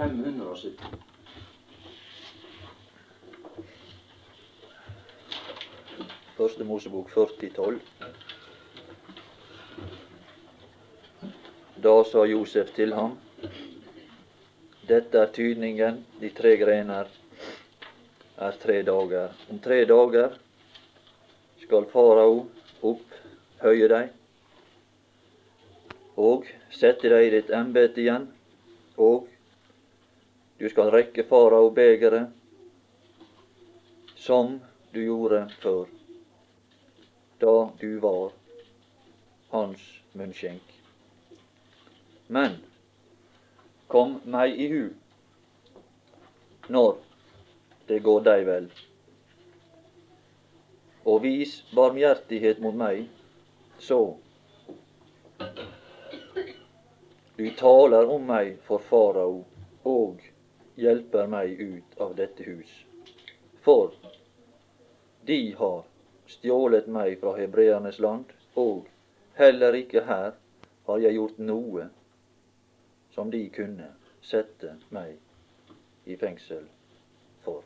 570. 0.00 0.80
Første 6.36 6.64
Mosebok 6.64 7.10
4012. 7.12 7.80
Da 11.84 11.92
sa 12.08 12.24
Josef 12.24 12.72
til 12.76 12.94
ham, 12.96 13.18
dette 14.88 15.20
er 15.20 15.34
tydningen, 15.36 15.98
de 16.20 16.30
tre 16.36 16.54
grener 16.62 17.10
er 18.40 18.56
tre 18.62 18.78
dager. 18.88 19.34
Om 19.52 19.60
tre 19.60 19.82
dager 19.88 20.38
skal 21.60 21.88
farao 21.92 22.38
opphøye 22.80 23.90
deg 23.92 24.16
og 26.20 26.48
sette 26.72 27.12
deg 27.12 27.28
i 27.28 27.34
ditt 27.36 27.52
embete 27.56 28.00
igjen, 28.02 28.26
og 28.96 29.29
du 30.60 30.68
skal 30.68 30.90
rekke 30.92 31.22
farao 31.24 31.70
begeret 31.72 32.28
som 34.20 34.58
du 34.92 34.98
gjorde 35.00 35.46
før, 35.62 35.86
da 37.40 37.54
du 37.80 37.94
var 38.02 38.34
hans 39.54 39.86
munnskjenk. 40.12 40.74
Men 42.28 42.58
kom 43.88 44.18
meg 44.28 44.60
i 44.60 44.66
hu 44.68 44.82
når 46.68 46.98
det 47.88 48.02
går 48.04 48.26
deg 48.28 48.44
vel, 48.50 48.68
og 51.08 51.22
vis 51.24 51.54
barmhjertighet 51.72 52.60
mot 52.60 52.76
meg, 52.76 53.06
så 53.80 54.02
du 57.40 57.48
taler 57.56 58.12
om 58.12 58.28
meg 58.28 58.60
for 58.68 58.84
farao 58.90 59.40
og 59.88 60.20
hjelper 60.74 61.26
meg 61.26 61.60
ut 61.60 61.98
av 62.00 62.14
dette 62.16 62.42
hus. 62.42 62.70
For 63.62 63.94
de 65.26 65.52
har 65.58 65.82
stjålet 66.30 66.86
meg 66.86 67.18
fra 67.20 67.34
hebreernes 67.36 67.98
land, 67.98 68.30
og 68.54 68.86
heller 69.38 69.76
ikke 69.78 70.04
her 70.06 70.32
har 70.86 71.02
jeg 71.02 71.18
gjort 71.18 71.38
noe 71.38 71.88
som 73.14 73.30
de 73.30 73.42
kunne 73.54 73.90
sette 74.22 74.76
meg 74.94 75.18
i 76.06 76.16
fengsel 76.16 76.64
for. 77.44 77.62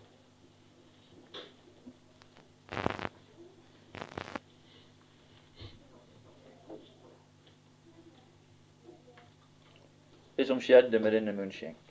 Det 10.35 10.49
som 10.49 10.61
skjedde 10.61 10.99
med 10.99 11.15
denne 11.15 11.33
munnskjenk 11.37 11.84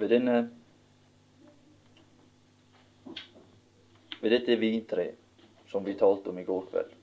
Ved 0.00 0.14
denne 0.14 0.38
Ved 4.20 4.32
dette 4.34 4.56
vintre 4.60 5.10
som 5.70 5.84
vi 5.84 5.94
talte 6.00 6.32
om 6.32 6.40
i 6.40 6.46
går 6.48 6.66
kveld 6.72 6.96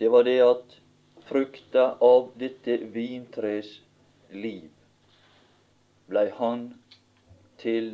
det 0.00 0.08
var 0.08 0.24
det 0.24 0.38
at 0.40 0.76
frukta 1.28 1.82
av 2.00 2.30
dette 2.40 2.78
vintres 2.94 3.72
liv 4.32 4.70
blei 6.08 6.30
han 6.38 6.62
til 7.60 7.90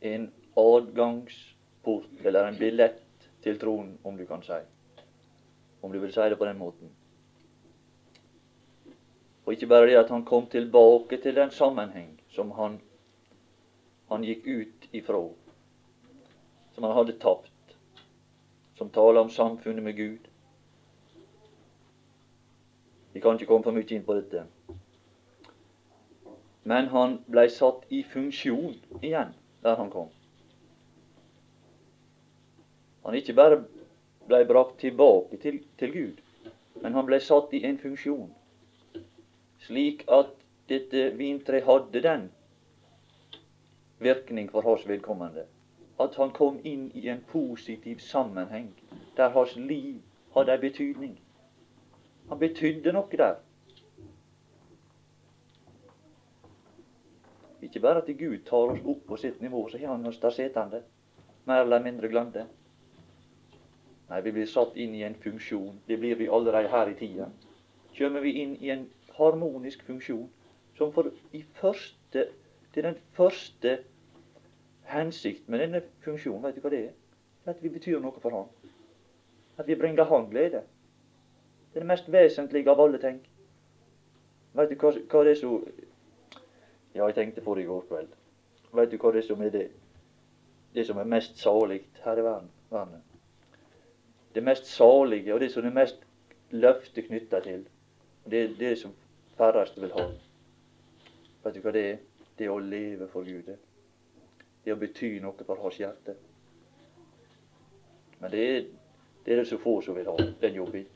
en 0.00 0.30
adgangsport, 0.58 2.08
eller 2.24 2.48
en 2.48 2.58
billett 2.58 3.28
til 3.44 3.58
tronen, 3.60 3.98
om 4.04 4.16
du 4.16 4.24
kan 4.26 4.42
si. 4.42 4.58
Om 5.82 5.92
du 5.92 6.00
vil 6.00 6.12
si 6.12 6.28
det 6.30 6.38
på 6.40 6.48
den 6.48 6.58
måten. 6.58 6.90
Og 9.44 9.52
ikke 9.52 9.68
bare 9.68 9.86
det 9.86 9.96
at 10.00 10.10
han 10.10 10.24
kom 10.24 10.46
tilbake 10.50 11.20
til 11.22 11.36
den 11.36 11.50
sammenheng 11.50 12.20
som 12.32 12.50
han, 12.56 12.78
han 14.08 14.24
gikk 14.24 14.46
ut 14.46 14.88
ifra, 14.92 15.20
som 16.74 16.84
han 16.84 16.96
hadde 16.96 17.18
tapt, 17.20 17.76
som 18.78 18.90
taler 18.90 19.20
om 19.20 19.30
samfunnet 19.30 19.84
med 19.84 19.96
Gud, 19.96 20.30
vi 23.14 23.20
kan 23.20 23.36
ikke 23.36 23.46
komme 23.46 23.62
for 23.62 23.76
mye 23.76 23.86
inn 23.94 24.02
på 24.02 24.16
dette. 24.16 24.40
Men 26.66 26.88
han 26.90 27.20
blei 27.30 27.46
satt 27.52 27.84
i 27.94 28.00
funksjon 28.02 28.74
igjen 29.04 29.30
der 29.62 29.76
han 29.78 29.92
kom. 29.92 30.08
Han 33.04 33.14
ikke 33.14 33.36
bare 33.38 33.60
blei 34.26 34.42
brakt 34.48 34.80
tilbake 34.80 35.38
til, 35.38 35.60
til 35.78 35.92
Gud, 35.92 36.22
men 36.82 36.96
han 36.96 37.06
blei 37.06 37.20
satt 37.22 37.52
i 37.54 37.62
en 37.68 37.78
funksjon, 37.78 38.32
slik 39.66 40.04
at 40.08 40.32
dette 40.68 41.10
vintreet 41.18 41.64
hadde 41.64 42.02
den 42.02 42.30
virkning 43.98 44.50
for 44.50 44.62
hans 44.62 44.88
vedkommende. 44.88 45.46
At 46.00 46.16
han 46.18 46.30
kom 46.30 46.58
inn 46.64 46.90
i 46.94 47.08
en 47.08 47.22
positiv 47.30 47.98
sammenheng 47.98 48.72
der 49.16 49.30
hans 49.30 49.56
liv 49.56 50.00
hadde 50.34 50.54
en 50.54 50.60
betydning. 50.60 51.18
Han 52.28 52.38
betydde 52.38 52.92
noe 52.92 53.20
der. 53.20 53.36
Ikke 57.62 57.80
bare 57.80 58.02
at 58.02 58.10
Gud 58.18 58.42
tar 58.48 58.74
oss 58.74 58.82
opp 58.84 59.06
på 59.06 59.16
sitt 59.16 59.40
nivå, 59.40 59.68
så 59.68 59.78
har 59.78 59.94
han 59.94 60.06
oss 60.06 60.20
der 60.20 60.30
sittende, 60.30 60.82
mer 61.44 61.62
eller 61.64 61.80
mindre 61.82 62.08
glemte. 62.08 62.46
Nei, 64.10 64.20
vi 64.20 64.32
blir 64.36 64.46
satt 64.46 64.76
inn 64.76 64.94
i 64.94 65.02
en 65.06 65.16
funksjon. 65.16 65.80
Det 65.86 65.96
blir 65.98 66.18
vi 66.20 66.28
allerede 66.28 66.68
her 66.68 66.90
i 66.90 66.96
tida. 66.98 67.30
Kommer 67.96 68.20
vi 68.20 68.34
inn 68.42 68.56
i 68.60 68.70
en 68.74 68.84
harmonisk 69.18 69.82
funksjon 69.86 70.30
som 70.78 70.92
for 70.92 71.10
i 71.32 71.44
første 71.60 72.28
Det 72.74 72.84
er 72.84 72.90
den 72.90 72.98
første 73.12 73.78
hensikt 74.90 75.48
med 75.48 75.58
denne 75.58 75.82
funksjonen, 76.02 76.42
vet 76.42 76.56
du 76.56 76.60
hva 76.60 76.70
det 76.72 76.80
er? 76.88 76.92
At 77.46 77.62
vi 77.62 77.68
betyr 77.68 78.00
noe 78.02 78.20
for 78.20 78.34
Han. 78.34 78.48
At 79.58 79.66
vi 79.66 79.76
bringer 79.78 80.04
Han 80.04 80.26
glede. 80.30 80.64
Det 81.70 81.78
er 81.78 81.84
det 81.84 81.86
mest 81.86 82.12
vesentlige 82.12 82.70
av 82.70 82.80
alle 82.80 82.98
ting. 82.98 83.20
Vet 84.54 84.70
du 84.70 84.74
hva, 84.74 84.90
hva 84.90 85.22
det 85.24 85.36
er 85.36 85.40
som 85.40 85.68
Ja, 86.94 87.06
jeg 87.06 87.14
tenkte 87.14 87.40
på 87.42 87.54
det 87.54 87.62
i 87.62 87.66
går 87.66 87.86
kveld. 87.88 88.10
Vet 88.74 88.90
du 88.90 88.98
hva 88.98 89.12
det 89.12 89.22
er 89.22 89.28
som 89.28 89.42
er 89.42 89.50
det? 89.50 89.68
Det 90.74 90.86
som 90.86 90.98
er 90.98 91.04
mest 91.04 91.38
salig 91.38 91.80
her 92.04 92.18
i 92.18 92.24
verden. 92.24 93.02
Det 94.34 94.42
mest 94.42 94.66
salige, 94.66 95.34
og 95.34 95.40
det 95.40 95.52
som 95.52 95.66
er 95.66 95.70
mest 95.74 96.02
løftet 96.50 97.06
knytta 97.06 97.40
til. 97.40 97.66
Det 98.30 98.42
er 98.42 98.54
det 98.58 98.78
som 98.78 98.94
færreste 99.38 99.80
vil 99.80 99.92
ha. 99.92 100.06
Vet 101.44 101.54
du 101.54 101.60
hva 101.60 101.72
det 101.74 101.84
er? 101.90 101.98
Det 102.38 102.48
å 102.50 102.58
leve 102.58 103.08
for 103.12 103.26
Gud. 103.26 103.50
Det 104.64 104.70
er 104.70 104.74
å 104.74 104.80
bety 104.80 105.18
noe 105.22 105.46
for 105.46 105.60
hans 105.62 105.78
hjerte. 105.78 106.16
Men 108.20 108.32
det 108.32 108.44
er 108.44 108.60
det, 109.24 109.32
er 109.32 109.36
det 109.36 109.46
så 109.48 109.58
få 109.58 109.80
som 109.80 109.96
vil 109.96 110.08
ha 110.08 110.16
den 110.40 110.54
jobben. 110.54 110.86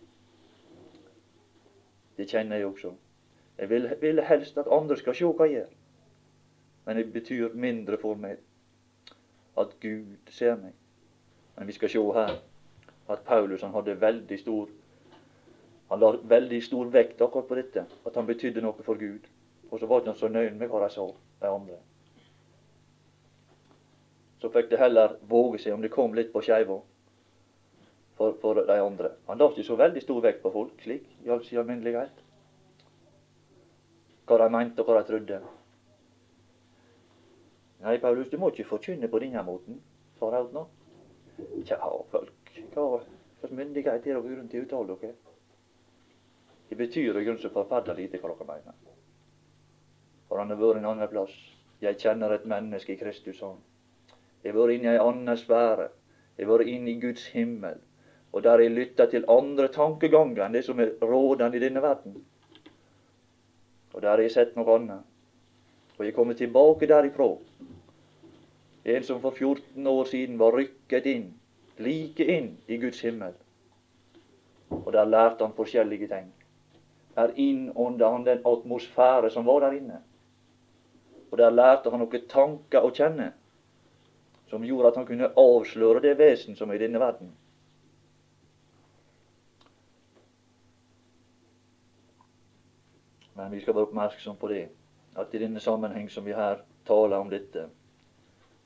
Det 2.17 2.27
kjenner 2.29 2.57
jeg 2.57 2.67
også. 2.67 2.93
Jeg 3.59 3.71
vil, 3.71 3.89
vil 4.01 4.23
helst 4.23 4.59
at 4.59 4.71
andre 4.73 4.97
skal 4.97 5.15
se 5.15 5.29
hva 5.29 5.47
jeg 5.47 5.61
gjør. 5.61 5.71
Men 6.87 6.97
det 6.97 7.13
betyr 7.13 7.55
mindre 7.55 7.99
for 8.01 8.17
meg 8.17 8.39
at 9.59 9.75
Gud 9.81 10.33
ser 10.33 10.57
meg. 10.57 10.73
Men 11.57 11.67
vi 11.67 11.77
skal 11.77 11.91
se 11.91 12.03
her 12.17 12.37
at 13.09 13.25
Paulus 13.25 13.63
han 13.63 13.75
hadde 13.75 14.01
veldig 14.01 14.39
stor 14.41 14.69
han 15.89 16.01
la 16.01 16.13
veldig 16.31 16.61
stor 16.65 16.91
vekt 16.93 17.23
akkurat 17.25 17.49
på 17.49 17.57
dette, 17.57 17.85
at 18.07 18.17
han 18.17 18.27
betydde 18.29 18.61
noe 18.65 18.85
for 18.85 19.01
Gud. 19.01 19.25
Og 19.71 19.81
så 19.81 19.87
var 19.87 20.03
ikke 20.03 20.13
han 20.13 20.21
så 20.21 20.29
nøye 20.33 20.53
med 20.53 20.69
hva 20.69 20.83
de 20.85 20.91
sa, 20.93 21.07
de 21.41 21.49
andre. 21.49 21.79
Så 24.39 24.51
fikk 24.55 24.69
det 24.71 24.81
heller 24.81 25.17
våge 25.29 25.61
seg 25.63 25.75
om 25.75 25.83
det 25.83 25.93
kom 25.93 26.15
litt 26.15 26.31
på 26.33 26.43
skeiva 26.45 26.79
for, 28.19 28.37
for 28.43 28.61
de 28.69 28.77
andre. 28.81 29.15
Han 29.27 29.41
la 29.41 29.49
ikke 29.51 29.67
så 29.67 29.77
veldig 29.81 30.03
stor 30.05 30.21
vekt 30.25 30.43
på 30.43 30.53
folk, 30.55 30.77
slik 30.85 31.07
i 31.25 31.33
all 31.33 31.45
sin 31.47 31.61
alminnelighet. 31.63 32.25
Hva 34.29 34.39
de 34.43 34.51
mente, 34.53 34.85
og 34.85 34.91
hva 34.91 35.01
de 35.01 35.09
trodde. 35.09 35.41
Nei, 37.81 37.97
Paulus, 38.03 38.29
du 38.29 38.37
må 38.39 38.51
ikke 38.53 38.69
forkynne 38.69 39.09
på 39.09 39.23
denne 39.23 39.43
måten, 39.47 39.81
sa 40.19 40.31
de 40.35 40.45
nå. 40.53 40.67
Tja, 41.65 41.79
folk, 42.13 42.53
hva 42.75 42.89
slags 43.39 43.55
myndighet 43.55 44.03
er 44.03 44.19
dere 44.19 44.23
gå 44.23 44.47
til 44.51 44.65
å 44.65 44.67
uttale 44.67 44.99
dere? 45.01 45.28
Det 46.69 46.77
betyr 46.77 47.17
i 47.17 47.25
grunnen 47.25 47.43
så 47.43 47.51
forferdelig 47.53 48.09
lite 48.09 48.21
hva 48.23 48.35
dere 48.35 48.49
mener. 48.49 48.79
For 50.29 50.39
han 50.39 50.53
har 50.53 50.61
vært 50.61 50.83
en 50.83 50.91
annen 50.93 51.11
plass. 51.11 51.35
Jeg 51.81 52.01
kjenner 52.03 52.35
et 52.35 52.47
menneske 52.49 52.93
i 52.95 53.01
Kristus, 53.01 53.43
ånd. 53.43 53.61
Jeg 54.43 54.53
har 54.53 54.61
vært 54.61 54.77
inne 54.77 54.91
i 54.93 54.97
ei 54.97 55.03
anna 55.03 55.37
sfære. 55.37 55.89
Jeg 56.37 56.47
har 56.47 56.53
vært 56.53 56.73
inne 56.75 56.93
i 56.93 57.01
Guds 57.03 57.27
himmel 57.35 57.79
og 58.33 58.43
der 58.45 58.61
jeg 58.61 58.71
lytta 58.71 59.07
til 59.11 59.25
andre 59.31 59.69
tankeganger 59.73 60.45
enn 60.45 60.57
det 60.57 60.65
som 60.67 60.81
er 60.81 60.93
rådende 61.03 61.57
i 61.57 61.63
denne 61.63 61.83
verden. 61.83 62.19
Og 63.95 64.03
der 64.03 64.11
har 64.11 64.23
jeg 64.23 64.35
sett 64.35 64.57
noe 64.57 64.75
annet. 64.75 65.05
Og 65.99 66.05
jeg 66.05 66.15
kommer 66.15 66.37
tilbake 66.39 66.87
derifra. 66.87 67.31
En 68.85 69.05
som 69.05 69.21
for 69.21 69.35
14 69.35 69.87
år 69.87 70.05
siden 70.05 70.39
var 70.39 70.55
rykket 70.55 71.07
inn, 71.07 71.33
like 71.79 72.25
inn 72.25 72.53
i 72.69 72.79
Guds 72.79 73.01
himmel. 73.01 73.35
Og 74.71 74.93
der 74.93 75.09
lærte 75.09 75.45
han 75.45 75.57
forskjellige 75.57 76.09
ting. 76.09 76.29
Der 77.19 77.33
innånda 77.35 78.11
han 78.13 78.25
den 78.25 78.45
atmosfære 78.47 79.31
som 79.35 79.47
var 79.47 79.65
der 79.65 79.75
inne. 79.81 79.99
Og 81.31 81.39
der 81.39 81.51
lærte 81.51 81.91
han 81.91 82.01
noen 82.05 82.29
tanker 82.31 82.87
å 82.87 82.95
kjenne 82.95 83.33
som 84.49 84.65
gjorde 84.65 84.93
at 84.93 84.97
han 84.97 85.07
kunne 85.09 85.33
avsløre 85.37 86.01
det 86.01 86.15
vesen 86.19 86.57
som 86.57 86.71
er 86.71 86.79
i 86.79 86.85
denne 86.87 87.03
verden. 87.03 87.35
Men 93.35 93.53
vi 93.53 93.61
skal 93.61 93.75
være 93.75 93.91
oppmerksom 93.91 94.39
på 94.39 94.49
det, 94.51 94.65
at 95.19 95.35
i 95.35 95.43
denne 95.43 95.61
sammenheng 95.61 96.09
som 96.11 96.25
vi 96.27 96.39
her 96.39 96.63
taler 96.87 97.19
om 97.19 97.29
dette, 97.31 97.69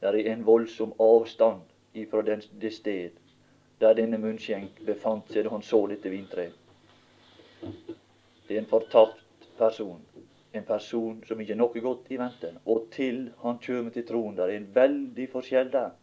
det 0.00 0.08
er 0.08 0.32
en 0.32 0.46
voldsom 0.46 0.94
avstand 1.00 1.66
ifra 1.94 2.22
det 2.22 2.72
sted 2.72 3.19
der 3.82 3.99
denne 3.99 4.19
munnskjenk 4.22 4.78
befant 4.87 5.32
seg 5.32 5.44
da 5.44 5.52
han 5.56 5.64
så 5.66 5.82
dette 5.90 6.10
vintreet. 6.10 6.62
Det 8.52 8.58
er 8.58 8.62
en 8.62 8.69
fortapt 8.69 9.46
person. 9.56 10.00
En 10.52 10.64
person 10.69 11.22
som 11.25 11.38
ikke 11.40 11.54
er 11.54 11.56
noe 11.56 11.81
godt 11.81 12.10
i 12.12 12.19
vente. 12.20 12.50
Og 12.69 12.82
til 12.93 13.20
han 13.40 13.60
kommer 13.64 13.94
til 13.94 14.04
troen. 14.04 14.34
Det 14.37 14.44
er 14.44 14.58
en 14.58 14.66
veldig 14.75 15.25
forskjell 15.32 15.70
der. 15.72 15.94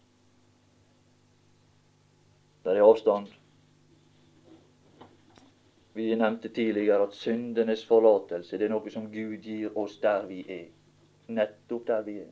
Der 2.65 2.79
er 2.79 2.87
avstand. 2.87 3.27
Vi 5.93 6.07
nevnte 6.15 6.49
tidligere 6.49 7.05
at 7.05 7.13
syndenes 7.13 7.83
forlatelse 7.85 8.57
det 8.57 8.65
er 8.65 8.73
noe 8.73 8.95
som 8.95 9.05
Gud 9.13 9.45
gir 9.45 9.77
oss 9.77 9.99
der 10.01 10.25
vi 10.25 10.39
er. 10.49 10.65
Nettopp 11.29 11.85
der 11.91 12.01
vi 12.07 12.15
er. 12.23 12.31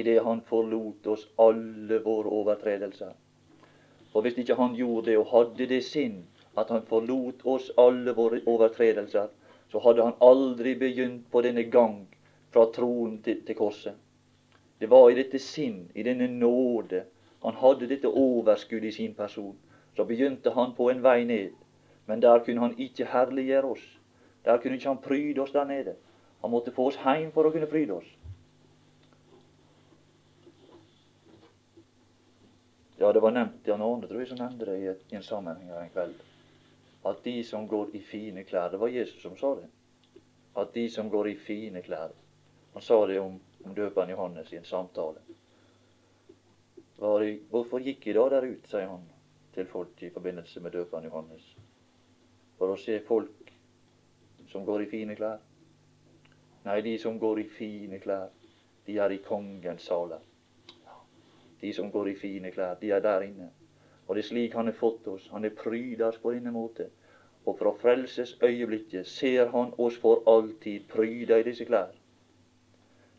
Idet 0.00 0.24
Han 0.26 0.42
forlot 0.50 1.06
oss 1.14 1.28
alle 1.38 2.00
våre 2.08 2.34
overtredelser. 2.40 3.14
For 4.10 4.26
hvis 4.26 4.42
ikke 4.42 4.58
Han 4.58 4.74
gjorde 4.74 5.12
det 5.12 5.16
og 5.22 5.30
hadde 5.30 5.70
det 5.76 5.84
sinn 5.92 6.24
at 6.58 6.70
Han 6.74 6.86
forlot 6.88 7.44
oss 7.44 7.70
alle 7.78 8.14
våre 8.16 8.40
overtredelser, 8.46 9.28
så 9.70 9.82
hadde 9.84 10.04
Han 10.04 10.18
aldri 10.20 10.74
begynt 10.78 11.30
på 11.30 11.42
denne 11.46 11.64
gang 11.70 12.00
fra 12.52 12.66
troen 12.74 13.20
til, 13.22 13.44
til 13.46 13.56
korset. 13.56 13.94
Det 14.78 14.90
var 14.90 15.10
i 15.10 15.18
dette 15.18 15.38
sinn, 15.42 15.88
i 15.94 16.04
denne 16.06 16.28
nåde, 16.30 17.04
han 17.42 17.54
hadde 17.54 17.86
dette 17.86 18.08
overskuddet 18.08 18.88
i 18.88 18.92
sin 18.92 19.14
person. 19.14 19.56
Så 19.96 20.04
begynte 20.04 20.50
han 20.50 20.74
på 20.74 20.90
en 20.90 21.02
vei 21.02 21.24
ned. 21.24 21.50
Men 22.06 22.22
der 22.22 22.44
kunne 22.44 22.60
han 22.60 22.78
ikke 22.78 23.04
herliggjøre 23.04 23.64
oss. 23.64 23.84
Der 24.44 24.58
kunne 24.58 24.74
ikke 24.74 24.88
han 24.88 25.02
pryde 25.02 25.40
oss 25.40 25.52
der 25.52 25.64
nede. 25.64 25.94
Han 26.40 26.50
måtte 26.50 26.72
få 26.72 26.86
oss 26.86 26.96
heim 27.02 27.32
for 27.32 27.46
å 27.46 27.52
kunne 27.54 27.70
fryde 27.70 27.94
oss. 27.94 28.08
Ja, 32.98 33.12
det 33.12 33.22
var 33.22 33.30
nevnt 33.30 33.66
Jan 33.66 33.82
Arne, 33.82 34.08
tror 34.08 34.18
jeg, 34.20 34.28
som 34.28 34.40
nevnte 34.40 34.66
det 34.66 34.78
i, 34.82 34.94
en 35.14 35.22
sammenheng 35.22 35.70
her 35.70 35.84
en 35.84 35.92
kveld. 35.94 36.27
At 37.08 37.24
de 37.24 37.36
som 37.44 37.68
går 37.68 37.94
i 37.96 38.00
fine 38.04 38.44
klær 38.44 38.70
Det 38.70 38.80
var 38.80 38.88
Jesus 38.92 39.22
som 39.22 39.36
sa 39.36 39.54
det. 39.54 39.68
At 40.56 40.74
de 40.74 40.88
som 40.90 41.10
går 41.10 41.28
i 41.28 41.36
fine 41.36 41.82
klær 41.82 42.12
Han 42.74 42.82
sa 42.82 43.06
det 43.06 43.20
om, 43.20 43.40
om 43.64 43.74
døperen 43.74 44.10
Johannes 44.10 44.52
i 44.52 44.56
en 44.56 44.64
samtale. 44.64 45.22
De, 46.98 47.38
hvorfor 47.50 47.80
gikk 47.80 48.04
de 48.04 48.14
da 48.16 48.26
der 48.34 48.46
ut, 48.50 48.66
sier 48.66 48.90
han 48.90 49.06
til 49.54 49.66
folk 49.66 50.02
i 50.02 50.10
forbindelse 50.10 50.60
med 50.60 50.74
døperen 50.74 51.06
Johannes 51.06 51.46
for 52.58 52.74
å 52.74 52.78
se 52.78 52.98
folk 53.06 53.52
som 54.50 54.64
går 54.66 54.82
i 54.82 54.90
fine 54.90 55.14
klær. 55.18 55.38
Nei, 56.66 56.80
de 56.82 56.96
som 56.98 57.18
går 57.18 57.44
i 57.44 57.46
fine 57.54 58.00
klær, 58.02 58.32
de 58.86 58.98
er 58.98 59.14
i 59.14 59.20
kongens 59.22 59.86
saler. 59.86 60.24
De 61.60 61.72
som 61.74 61.90
går 61.90 62.12
i 62.12 62.16
fine 62.18 62.50
klær, 62.54 62.76
de 62.80 62.90
er 62.94 63.02
der 63.04 63.26
inne. 63.28 63.50
Og 64.06 64.16
det 64.16 64.24
er 64.24 64.28
slik 64.30 64.54
Han 64.54 64.70
har 64.70 64.76
fått 64.78 65.06
oss. 65.06 65.28
Han 65.30 65.44
har 65.44 65.54
pryda 65.54 66.08
oss 66.08 66.18
på 66.18 66.32
denne 66.32 66.50
måte. 66.50 66.88
Og 67.48 67.56
fra 67.56 67.72
frelsesøyeblikket 67.80 69.06
ser 69.08 69.48
Han 69.54 69.72
oss 69.80 69.96
for 70.02 70.20
alltid 70.28 70.84
pryda 70.90 71.38
i 71.40 71.46
disse 71.46 71.64
klær. 71.64 71.94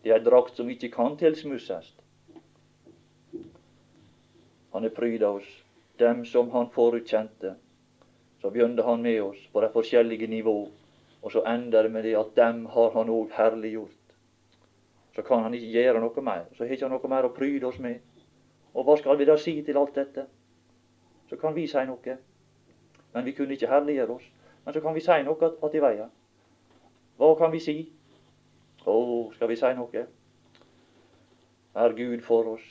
Det 0.03 0.13
er 0.13 0.23
drakt 0.23 0.59
som 0.59 0.69
ikke 0.69 0.91
kan 0.93 1.17
tilsmusses. 1.17 1.95
Han 4.73 4.85
har 4.85 4.93
pryda 4.93 5.33
oss, 5.39 5.49
dem 5.97 6.21
som 6.25 6.51
Han 6.53 6.69
forutkjente, 6.69 7.55
så 8.41 8.49
begynte 8.49 8.83
han 8.83 9.01
med 9.01 9.21
oss 9.21 9.47
på 9.51 9.61
de 9.61 9.69
forskjellige 9.73 10.27
nivå, 10.27 10.69
og 11.21 11.31
så 11.31 11.41
ender 11.43 11.83
det 11.83 11.91
med 11.91 12.03
det 12.03 12.15
at 12.15 12.35
dem 12.35 12.65
har 12.65 12.93
han 12.93 13.09
òg 13.09 13.33
herliggjort. 13.35 14.13
Så 15.15 15.25
kan 15.27 15.43
han 15.43 15.53
ikke 15.53 15.73
gjøre 15.73 15.99
noe 15.99 16.21
mer. 16.23 16.45
Så 16.53 16.63
har 16.63 16.71
ikke 16.71 16.87
han 16.87 16.95
noe 16.95 17.11
mer 17.11 17.27
å 17.27 17.33
pryde 17.35 17.67
oss 17.67 17.79
med. 17.83 17.99
Og 18.73 18.85
hva 18.85 18.95
skal 19.01 19.17
vi 19.19 19.27
da 19.27 19.35
si 19.37 19.57
til 19.65 19.77
alt 19.77 19.97
dette? 19.97 20.23
Så 21.29 21.35
kan 21.35 21.55
vi 21.57 21.67
si 21.67 21.83
noe. 21.89 22.15
Men 23.13 23.25
vi 23.25 23.31
kunne 23.31 23.53
ikke 23.53 23.67
herliggjøre 23.67 24.15
oss. 24.15 24.27
Men 24.65 24.73
så 24.73 24.81
kan 24.81 24.95
vi 24.95 25.01
si 25.01 25.21
noe 25.25 25.51
att 25.61 25.75
i 25.75 25.81
veien. 25.81 26.11
Hva 27.17 27.35
kan 27.37 27.51
vi 27.51 27.59
si? 27.59 27.77
Å, 28.85 28.95
skal 29.35 29.49
vi 29.49 29.57
si 29.59 29.73
noe? 29.75 30.05
Er 31.75 31.93
Gud 31.97 32.21
for 32.23 32.53
oss? 32.53 32.65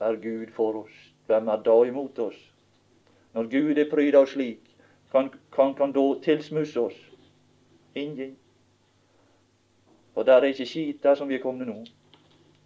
Er 0.00 0.16
Gud 0.16 0.50
for 0.54 0.84
oss? 0.84 0.94
Hvem 1.26 1.48
er 1.48 1.62
da 1.66 1.76
imot 1.84 2.18
oss? 2.18 2.38
Når 3.34 3.50
Gud 3.52 3.78
er 3.78 3.90
pryda 3.90 4.24
slik, 4.26 4.62
kan, 5.12 5.30
kan, 5.52 5.74
kan 5.74 5.92
da 5.92 6.04
tilsmusse 6.24 6.80
oss? 6.80 6.98
Ingen. 7.94 8.36
Og 10.14 10.26
der 10.26 10.40
er 10.42 10.52
ikke 10.52 10.66
skit 10.66 11.02
der 11.02 11.14
som 11.14 11.28
vi 11.28 11.36
er 11.36 11.42
kommet 11.42 11.68
nå. 11.68 11.82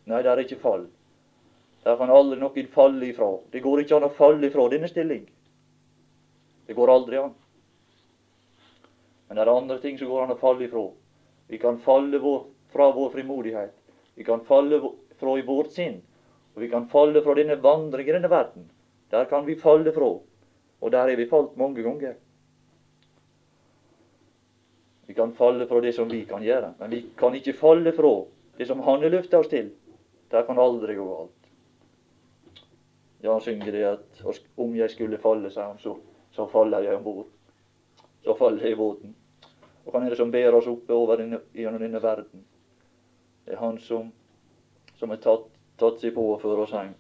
Nei, 0.06 0.22
der 0.22 0.36
er 0.36 0.44
ikke 0.44 0.60
fall. 0.62 0.86
Der 1.84 1.96
kan 1.96 2.10
aldri 2.10 2.38
noen 2.40 2.68
falle 2.72 3.08
ifra. 3.08 3.32
Det 3.52 3.62
går 3.62 3.82
ikke 3.82 3.98
an 3.98 4.06
å 4.06 4.14
falle 4.16 4.48
ifra 4.48 4.68
denne 4.70 4.88
stilling. 4.88 5.26
Det 6.72 6.76
går 6.76 6.90
aldri 6.90 7.19
an. 7.20 7.32
Men 9.28 9.36
det 9.36 9.42
er 9.42 9.48
andre 9.52 9.74
ting 9.82 9.98
som 10.00 10.08
går 10.08 10.22
an 10.22 10.30
å 10.32 10.38
falle 10.40 10.64
ifra. 10.64 10.86
Vi 11.52 11.58
kan 11.60 11.76
falle 11.84 12.16
vår, 12.16 12.46
fra 12.72 12.86
vår 12.96 13.10
frimodighet. 13.12 13.74
Vi 14.16 14.24
kan 14.24 14.40
falle 14.48 14.78
fra 15.20 15.34
i 15.36 15.42
vårt 15.44 15.74
sinn. 15.74 15.98
Og 16.54 16.62
vi 16.64 16.70
kan 16.72 16.86
falle 16.88 17.20
fra 17.26 17.34
denne 17.36 17.58
vandring 17.60 18.08
i 18.08 18.14
denne 18.16 18.30
verden. 18.32 18.70
Der 19.12 19.28
kan 19.28 19.44
vi 19.44 19.58
falle 19.60 19.92
fra. 19.92 20.08
Og 20.80 20.94
der 20.94 21.10
har 21.10 21.20
vi 21.20 21.26
falt 21.28 21.58
mange 21.60 21.84
ganger. 21.84 22.14
Vi 25.10 25.16
kan 25.18 25.34
falle 25.36 25.66
fra 25.68 25.82
det 25.84 25.92
som 25.92 26.08
vi 26.08 26.22
kan 26.25 26.40
gjøre, 26.40 26.70
men 26.78 26.94
vi 26.94 27.02
kan 27.20 27.36
ikke 27.36 27.52
falle 27.58 27.92
fra 27.92 28.14
det 28.56 28.64
som 28.70 28.80
Han 28.80 29.04
har 29.04 29.12
løfta 29.12 29.42
oss 29.44 29.52
til. 29.52 29.68
Der 30.32 30.49
kan 30.49 30.56
aldri 30.58 30.97
gå 30.97 31.04
galt. 31.04 31.37
Ja, 33.20 33.35
han 33.35 33.44
synger 33.44 33.76
det 33.76 33.85
at 33.90 34.25
om 34.56 34.73
jeg 34.76 34.90
skulle 34.90 35.20
falle, 35.20 35.50
sa 35.52 35.66
han, 35.68 35.78
så, 35.78 35.99
så 36.32 36.46
faller 36.46 36.82
jeg 36.82 36.96
om. 36.96 37.24
Så 38.24 38.34
faller 38.34 38.64
jeg 38.64 38.72
i 38.72 38.76
båten. 38.76 39.14
Og 39.84 39.92
han 39.94 40.06
er 40.06 40.10
det 40.10 40.16
som 40.20 40.30
ber 40.30 40.54
oss 40.54 40.68
oppe 40.70 40.94
oppover 40.94 41.24
gjennom 41.52 41.82
denne 41.82 42.02
verden? 42.02 42.44
Det 43.44 43.56
er 43.56 43.60
Han 43.60 43.78
som, 43.82 44.12
som 44.98 45.10
har 45.10 45.18
tatt, 45.22 45.48
tatt 45.76 46.00
seg 46.00 46.14
på 46.14 46.28
å 46.32 46.38
føre 46.40 46.66
oss 46.66 46.74
hjem. 46.76 46.94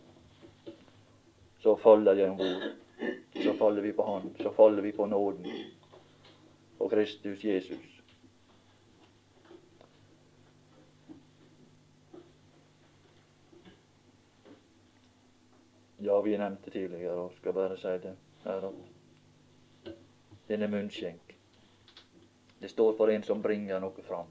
Så 1.62 1.76
faller 1.78 2.18
jeg 2.18 2.34
om. 2.34 2.42
Så 3.38 3.54
faller 3.58 3.86
vi 3.86 3.92
på 3.94 4.06
Han. 4.06 4.32
Så 4.42 4.50
faller 4.50 4.82
vi 4.82 4.92
på 4.92 5.06
nåden. 5.06 5.46
På 6.78 6.88
Kristus 6.90 7.44
Jesus. 7.44 7.88
Ja, 16.02 16.20
vi 16.20 16.34
nevnte 16.38 16.70
tidligere, 16.70 17.14
og 17.14 17.36
skal 17.38 17.54
bare 17.54 17.76
si 17.78 17.94
det 18.02 18.16
her 18.42 18.64
at 18.66 18.91
denne 20.52 20.68
munnskjenk 20.68 21.34
Det 22.60 22.68
står 22.70 22.96
for 22.96 23.10
en 23.10 23.22
som 23.26 23.42
bringer 23.42 23.80
noe 23.80 24.02
fram. 24.06 24.28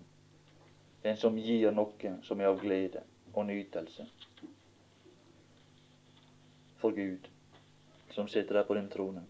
En 1.04 1.18
som 1.18 1.38
gir 1.38 1.72
noe 1.76 2.12
som 2.24 2.40
er 2.40 2.48
av 2.48 2.62
glede 2.62 3.02
og 3.34 3.46
nytelse. 3.46 4.06
For 6.80 6.96
Gud, 6.96 7.28
som 8.16 8.28
sitter 8.28 8.54
der 8.54 8.64
på 8.64 8.78
den 8.78 8.88
tronen. 8.90 9.28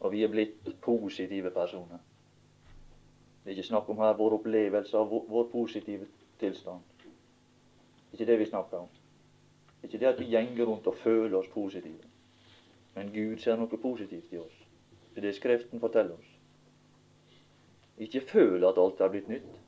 Og 0.00 0.12
vi 0.12 0.22
er 0.22 0.30
blitt 0.30 0.70
positive 0.80 1.50
personer. 1.50 1.98
Det 3.42 3.50
er 3.50 3.56
ikke 3.56 3.68
snakk 3.72 3.90
om 3.90 3.98
her 3.98 4.14
vår 4.14 4.38
opplevelse 4.38 4.98
av 4.98 5.10
vår, 5.10 5.26
vår 5.28 5.50
positive 5.52 6.06
tilstand. 6.38 6.80
Det 7.02 8.12
er 8.12 8.20
ikke 8.20 8.32
det 8.32 8.38
vi 8.38 8.50
snakker 8.50 8.84
om. 8.84 8.88
Det 9.80 9.88
er 9.88 9.88
Ikke 9.88 9.98
det 9.98 10.12
at 10.14 10.20
vi 10.20 10.30
gjenger 10.36 10.64
rundt 10.64 10.86
og 10.86 10.96
føler 11.02 11.38
oss 11.38 11.48
positive. 11.48 12.10
Men 12.94 13.10
Gud 13.12 13.38
ser 13.38 13.56
noe 13.56 13.82
positivt 13.82 14.32
i 14.32 14.38
oss. 14.38 14.61
Er 15.16 15.20
det 15.20 15.34
Skriften 15.34 15.80
forteller 15.80 16.14
oss. 16.14 16.38
Ikke 17.98 18.20
føl 18.20 18.64
at 18.64 18.78
alt 18.78 19.00
er 19.00 19.08
blitt 19.08 19.28
nytt. 19.28 19.60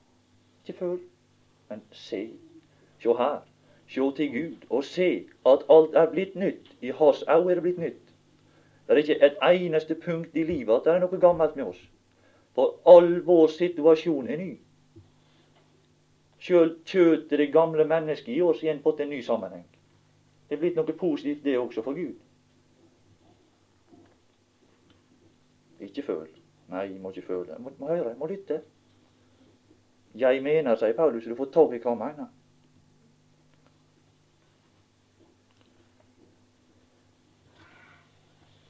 Ikke 0.65 0.79
føl, 0.79 0.99
men 1.69 1.83
se. 1.91 2.31
Se 2.99 3.09
her. 3.09 3.41
Se 3.89 4.01
til 4.17 4.33
Gud 4.33 4.57
og 4.71 4.85
se 4.85 5.27
at 5.47 5.65
alt 5.71 5.95
er 5.95 6.11
blitt 6.11 6.35
nytt. 6.35 6.77
I 6.81 6.91
Hans 6.91 7.25
øyne 7.29 7.51
er 7.51 7.55
det 7.55 7.63
blitt 7.63 7.79
nytt. 7.79 8.15
Det 8.87 8.93
er 8.93 8.97
ikke 8.97 9.27
et 9.27 9.37
eneste 9.43 9.95
punkt 9.95 10.37
i 10.37 10.43
livet 10.43 10.75
at 10.75 10.85
det 10.85 10.93
er 10.93 10.99
noe 10.99 11.21
gammelt 11.21 11.57
med 11.57 11.65
oss. 11.65 11.91
For 12.55 12.77
all 12.87 13.27
vår 13.27 13.47
situasjon 13.47 14.29
er 14.29 14.37
ny. 14.37 14.51
Sjøl 16.39 16.75
kjøtet, 16.85 17.39
det 17.39 17.53
gamle 17.53 17.85
mennesket, 17.89 18.37
i 18.37 18.43
oss 18.43 18.63
igjen 18.63 18.83
fått 18.85 19.01
en 19.01 19.09
ny 19.09 19.23
sammenheng. 19.25 19.65
Det 20.49 20.57
er 20.57 20.61
blitt 20.61 20.77
noe 20.77 20.93
positivt, 20.93 21.45
det 21.45 21.59
også, 21.59 21.83
for 21.83 21.97
Gud. 21.97 22.13
Det 22.13 22.13
er 22.13 22.23
ikke 25.89 26.07
føl. 26.07 26.31
Nei, 26.73 26.89
må 26.99 27.11
ikke 27.13 27.27
føle. 27.27 27.59
Må, 27.59 27.73
må 27.79 27.91
høre, 27.93 28.15
må 28.19 28.27
lytte. 28.31 28.63
Jeg 30.15 30.43
mener, 30.43 30.77
sier 30.79 30.95
Paulus, 30.95 31.25
du 31.25 31.35
får 31.35 31.51
tak 31.55 31.75
i 31.75 31.81
hva 31.83 31.95
han 31.95 32.03
mener. 32.05 32.33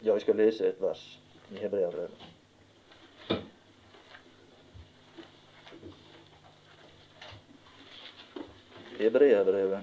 Ja, 0.05 0.13
jeg 0.13 0.25
skal 0.25 0.37
lese 0.37 0.69
et 0.69 0.81
vers 0.81 1.03
i 1.53 1.61
Hebreabrevet. 1.61 2.25
Hebreabrevet 8.99 9.81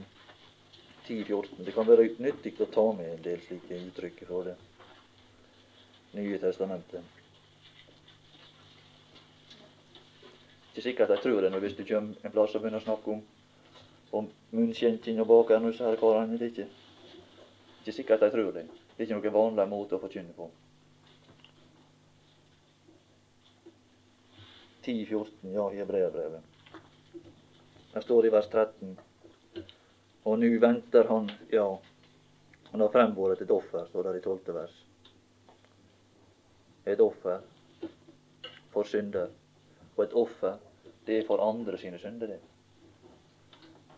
10-14. 1.08 1.66
Det 1.66 1.74
kan 1.74 1.88
være 1.88 2.10
nyttig 2.18 2.54
å 2.62 2.70
ta 2.74 2.86
med 2.98 3.16
en 3.16 3.26
del 3.26 3.42
slike 3.46 3.82
uttrykk 3.88 4.22
fra 4.30 4.44
det 4.52 4.60
nye 6.18 6.38
testamentet. 6.42 7.21
Ikke 10.72 10.86
sikkert 10.88 11.10
jeg 11.10 11.24
tror 11.24 11.42
det 11.44 11.52
når 11.52 11.64
hvis 11.66 11.76
du 11.76 11.84
kommer 11.84 12.26
en 12.26 12.34
plass 12.34 12.56
og 12.56 12.64
begynner 12.64 12.80
å 12.80 12.86
snakke 12.86 13.12
om, 13.12 13.22
om 14.16 14.30
munnskjenking 14.56 15.20
og 15.20 15.28
bakeren 15.28 15.68
hos 15.68 15.78
disse 15.78 16.00
karene. 16.00 16.40
Det 16.40 16.48
er 16.48 16.54
ikke, 16.54 16.68
ikke 17.82 17.96
sikkert 18.00 18.26
jeg 18.28 18.36
tror 18.38 18.52
det. 18.56 18.66
Det 18.96 18.98
er 18.98 19.08
ikke 19.10 19.20
noen 19.20 19.36
vanlig 19.36 19.68
måte 19.72 19.98
å 19.98 20.04
forkynne 20.04 20.36
på. 20.38 20.50
10-14, 24.82 25.52
ja, 25.54 25.68
i 25.70 25.78
Hebreabrevet. 25.78 26.60
Der 27.92 28.02
står 28.02 28.26
i 28.26 28.32
vers 28.34 28.48
13 28.50 28.96
og 30.24 30.40
nu 30.40 30.60
venter 30.60 31.08
han, 31.10 31.32
ja, 31.50 31.80
han 32.72 32.82
har 32.82 32.90
fremvåret 32.90 33.42
et 33.42 33.52
offer, 33.52 33.86
står 33.90 34.04
det 34.04 34.20
i 34.20 34.24
tolvte 34.24 34.54
vers. 34.54 34.76
Et 36.86 37.00
offer 37.00 37.42
for 38.72 38.86
synder. 38.88 39.30
Et 40.04 40.14
offer, 40.14 40.58
det 41.06 41.18
er 41.18 41.28
for 41.28 41.42
andre 41.44 41.78
sine 41.78 42.00
synder, 42.00 42.28
det. 42.28 42.40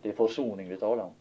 Det 0.02 0.12
er 0.12 0.16
forsoning 0.16 0.68
vi 0.68 0.76
taler 0.80 1.08
om. 1.08 1.14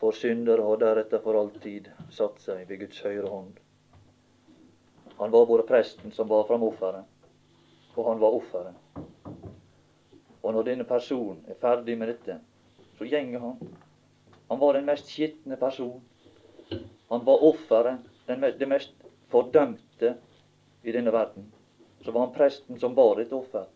For 0.00 0.12
syndere 0.12 0.66
har 0.66 0.80
deretter 0.82 1.22
for 1.24 1.38
alltid 1.40 1.88
satt 2.12 2.42
seg 2.44 2.66
ved 2.68 2.82
Guds 2.82 3.00
høyre 3.06 3.30
hånd. 3.30 3.54
Han 5.16 5.32
var 5.32 5.46
både 5.46 5.64
presten 5.68 6.12
som 6.12 6.28
bar 6.28 6.44
fram 6.48 6.66
offeret, 6.66 7.06
og 7.94 8.08
han 8.10 8.20
var 8.20 8.36
offeret. 8.36 9.00
Og 10.42 10.52
når 10.52 10.66
denne 10.66 10.84
personen 10.84 11.40
er 11.48 11.56
ferdig 11.60 11.96
med 11.96 12.10
dette, 12.12 12.40
så 12.98 13.08
gjenger 13.08 13.40
han. 13.40 13.74
Han 14.50 14.60
var 14.60 14.76
den 14.76 14.84
mest 14.90 15.08
skitne 15.08 15.56
person. 15.56 16.02
Han 17.08 17.24
var 17.24 17.48
offeret, 17.48 18.04
det 18.26 18.68
mest 18.68 18.92
fordømte 19.32 20.16
i 20.82 20.92
denne 20.92 21.12
verden. 21.14 21.53
Så 22.04 22.12
var 22.12 22.26
han 22.26 22.34
presten 22.34 22.80
som 22.80 22.94
bar 22.94 23.20
et 23.20 23.32
offer. 23.32 23.66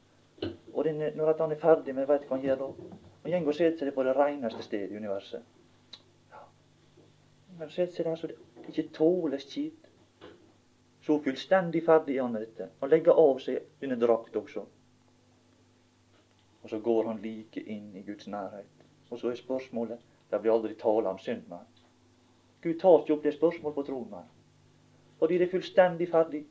Og 0.74 0.84
denne, 0.84 1.10
når 1.16 1.34
han 1.38 1.52
er 1.52 1.60
ferdig 1.60 1.94
med 1.94 2.06
vet 2.06 2.26
hva 2.28 2.36
han 2.36 2.44
gjør 2.44 2.58
da? 2.60 2.72
Han 3.24 3.44
går 3.44 3.52
og 3.52 3.56
setter 3.56 3.88
seg 3.88 3.94
på 3.96 4.04
det 4.06 4.16
reineste 4.16 4.62
stedet 4.62 4.92
i 4.92 5.00
universet. 5.00 5.44
Ja. 6.32 6.42
Han 7.58 7.70
setter 7.72 7.94
seg 7.96 8.08
der 8.08 8.20
så 8.20 8.30
det 8.30 8.36
ikke 8.68 8.88
tåles 8.94 9.48
skitt. 9.48 9.88
Så 11.02 11.16
fullstendig 11.24 11.82
ferdig 11.86 12.18
er 12.18 12.26
han 12.26 12.36
med 12.36 12.44
dette. 12.44 12.68
Han 12.80 12.92
legger 12.92 13.16
av 13.16 13.40
seg 13.40 13.64
denne 13.80 13.96
drakt 14.00 14.36
også. 14.36 14.66
Og 16.62 16.70
så 16.70 16.78
går 16.84 17.08
han 17.08 17.22
like 17.24 17.64
inn 17.64 17.94
i 17.96 18.04
Guds 18.04 18.28
nærhet. 18.28 18.86
Og 19.08 19.18
så 19.18 19.32
er 19.32 19.40
spørsmålet 19.40 20.04
Det 20.30 20.40
blir 20.40 20.52
aldri 20.52 20.74
tale 20.76 21.08
om 21.08 21.18
synd 21.18 21.46
mer. 21.48 21.64
Gud 22.60 22.74
tar 22.80 22.98
ikke 23.00 23.14
opp 23.14 23.22
det 23.24 23.32
spørsmålet 23.32 23.74
på 23.74 23.84
troen 23.86 24.10
mer. 24.10 24.26
Fordi 25.18 25.38
det 25.38 25.46
er 25.46 25.54
fullstendig 25.54 26.08
ferdig. 26.10 26.42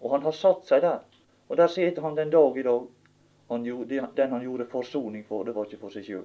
Og 0.00 0.12
han 0.12 0.26
har 0.26 0.36
satt 0.36 0.66
seg 0.68 0.82
der. 0.84 1.02
Og 1.48 1.56
der 1.56 1.70
sitter 1.72 2.02
han 2.02 2.16
den 2.18 2.30
dag 2.30 2.58
i 2.58 2.64
dag. 2.66 2.86
Han 3.48 3.64
gjorde, 3.64 4.06
den 4.16 4.30
han 4.30 4.42
gjorde 4.42 4.66
forsoning 4.66 5.24
for, 5.24 5.44
det 5.44 5.54
var 5.54 5.68
ikke 5.68 5.78
for 5.84 5.94
seg 5.94 6.06
sjøl, 6.06 6.24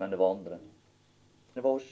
men 0.00 0.10
det 0.10 0.18
var 0.18 0.32
andre. 0.34 0.58
Det 1.54 1.62
var 1.62 1.78
oss. 1.78 1.90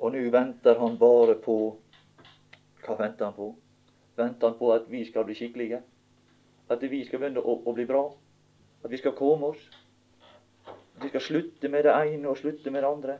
Og 0.00 0.12
nå 0.12 0.22
venter 0.32 0.80
han 0.80 0.96
bare 1.00 1.36
på 1.40 1.56
Hva 2.84 2.96
venter 2.98 3.28
han 3.28 3.36
på? 3.36 3.50
Venter 4.16 4.50
han 4.50 4.58
på 4.58 4.72
at 4.74 4.88
vi 4.92 5.04
skal 5.08 5.24
bli 5.24 5.36
skikkelige? 5.36 5.80
At 6.68 6.82
vi 6.82 7.00
skal 7.04 7.20
begynne 7.20 7.40
å, 7.40 7.54
å 7.64 7.72
bli 7.76 7.86
bra. 7.88 8.02
At 8.84 8.92
vi 8.92 9.00
skal 9.00 9.14
komme 9.16 9.52
oss. 9.52 9.62
At 10.68 11.04
vi 11.04 11.08
skal 11.12 11.24
slutte 11.24 11.70
med 11.72 11.86
det 11.88 11.94
ene 11.96 12.28
og 12.28 12.40
slutte 12.40 12.72
med 12.72 12.84
det 12.84 12.90
andre. 12.90 13.16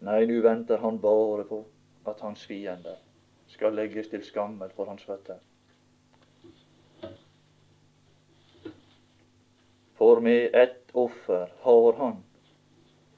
Nei, 0.00 0.24
nå 0.26 0.40
venter 0.40 0.80
han 0.80 0.98
bare 1.00 1.44
på 1.44 1.60
at 2.08 2.20
hans 2.24 2.46
fiender 2.48 2.96
skal 3.52 3.74
legges 3.76 4.08
til 4.08 4.22
skammel 4.24 4.70
for 4.76 4.88
hans 4.88 5.04
føtter. 5.04 5.40
For 10.00 10.22
med 10.24 10.54
ett 10.56 10.94
offer 10.96 11.50
har 11.66 11.98
han 11.98 12.22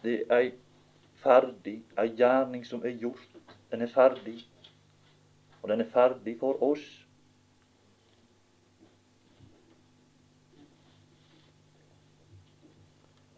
det 0.02 0.24
er 0.34 0.48
ferdig, 1.22 1.76
ei 1.94 2.08
gjerning 2.18 2.64
som 2.66 2.82
er 2.82 2.96
gjort. 2.98 3.28
Den 3.70 3.84
er 3.86 3.92
ferdig. 3.92 4.40
Og 5.62 5.70
den 5.70 5.84
er 5.84 5.90
ferdig 5.92 6.34
for 6.40 6.58
oss. 6.66 6.82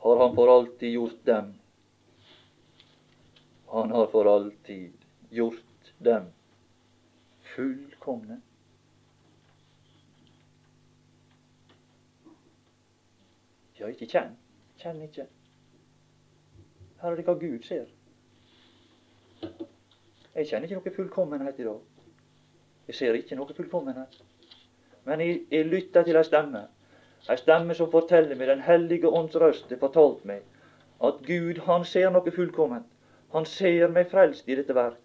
Har 0.05 0.25
han 0.25 0.35
for 0.35 0.55
alltid 0.55 0.97
gjort 0.97 1.21
dem? 1.29 1.53
Han 3.75 3.91
har 3.91 4.07
for 4.07 4.35
alltid 4.35 4.93
gjort 5.29 5.93
dem 5.99 6.29
fullkomne. 7.57 8.37
Ja, 13.75 13.89
ikke 13.91 14.07
kjenn. 14.07 14.37
Kjenn 14.79 15.03
ikke. 15.03 15.27
Her 17.03 17.11
er 17.11 17.19
det 17.19 17.27
hva 17.27 17.35
Gud 17.43 17.67
ser. 17.67 17.91
Jeg 19.43 20.47
kjenner 20.47 20.71
ikke 20.71 20.79
noe 20.79 20.95
fullkommenhet 21.01 21.59
i 21.59 21.67
dag. 21.67 21.83
Jeg 22.87 23.01
ser 23.01 23.19
ikke 23.19 23.43
noe 23.43 23.59
fullkommenhet. 23.59 24.23
Men 25.03 25.27
jeg, 25.27 25.45
jeg 25.51 25.67
lytter 25.75 26.07
til 26.07 26.23
ei 26.23 26.27
stemme. 26.31 26.69
Ei 27.27 27.43
stemme 27.43 27.75
som 27.75 27.91
forteller 27.91 28.39
meg, 28.39 28.55
Den 28.55 28.63
hellige 28.71 29.11
ånds 29.11 29.35
røst 29.35 29.75
har 29.75 29.83
fortalt 29.83 30.23
meg, 30.25 30.47
at 31.03 31.25
Gud, 31.27 31.65
han 31.67 31.83
ser 31.85 32.15
noe 32.15 32.39
fullkomment. 32.39 32.94
Han 33.35 33.47
ser 33.51 33.91
meg 33.91 34.11
frelst 34.11 34.49
i 34.49 34.57
dette 34.59 34.77
verk. 34.77 35.01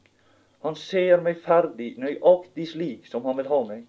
Han 0.66 0.76
ser 0.78 1.24
meg 1.26 1.40
ferdig, 1.42 1.96
nøyaktig 1.98 2.68
slik 2.74 3.08
som 3.10 3.26
han 3.26 3.40
vil 3.40 3.50
ha 3.50 3.60
meg. 3.72 3.86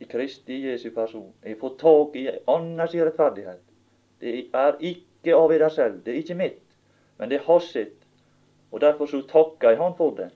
I 0.00 0.08
Kristi 0.08 0.62
Jesu 0.64 0.90
person. 0.96 1.28
Jeg 1.44 1.58
får 1.60 1.76
tak 1.82 2.16
i 2.16 2.26
annars 2.48 2.96
i 2.96 3.02
rettferdighet. 3.04 3.62
Det 4.20 4.34
er 4.56 4.80
ikke 4.80 5.36
av 5.36 5.48
dere 5.52 5.70
selv. 5.70 6.02
Det 6.04 6.14
er 6.14 6.22
ikke 6.22 6.38
mitt, 6.40 6.76
men 7.18 7.28
det 7.28 7.40
er 7.40 7.48
hans 7.50 7.72
sitt. 7.74 7.96
Og 8.70 8.80
derfor 8.80 9.10
så 9.10 9.20
takker 9.28 9.74
jeg 9.74 9.82
Han 9.82 9.96
for 9.98 10.16
det. 10.16 10.30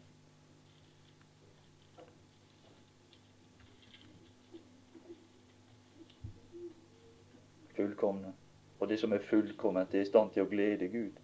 fullkomne. 7.76 8.33
Og 8.80 8.88
det 8.88 8.99
som 9.00 9.12
er 9.12 9.18
fullkomment, 9.18 9.92
det 9.92 9.99
er 9.99 10.02
i 10.02 10.09
stand 10.09 10.30
til 10.35 10.44
å 10.44 10.50
glede 10.50 10.88
Gud. 10.88 11.24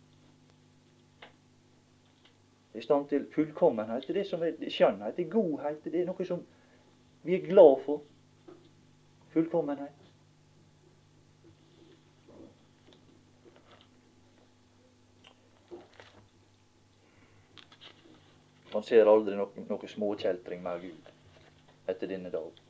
I 2.74 2.82
stand 2.82 3.08
til 3.08 3.26
fullkommenhet. 3.34 4.06
Det 4.06 4.14
det 4.14 4.26
som 4.26 4.42
er 4.42 4.54
skjønnhet, 4.70 5.16
det 5.16 5.26
er 5.26 5.30
godhet. 5.30 5.84
Det 5.84 6.00
er 6.00 6.06
noe 6.06 6.26
som 6.26 6.44
vi 7.22 7.34
er 7.34 7.46
glad 7.46 7.82
for. 7.84 8.04
Fullkommenhet. 9.34 9.96
Man 18.70 18.86
ser 18.86 19.10
aldri 19.10 19.34
noe, 19.34 19.66
noe 19.68 19.88
småkjeltring 19.90 20.62
med 20.62 20.82
Gud 20.86 21.14
etter 21.90 22.06
denne 22.06 22.30
dag 22.30 22.60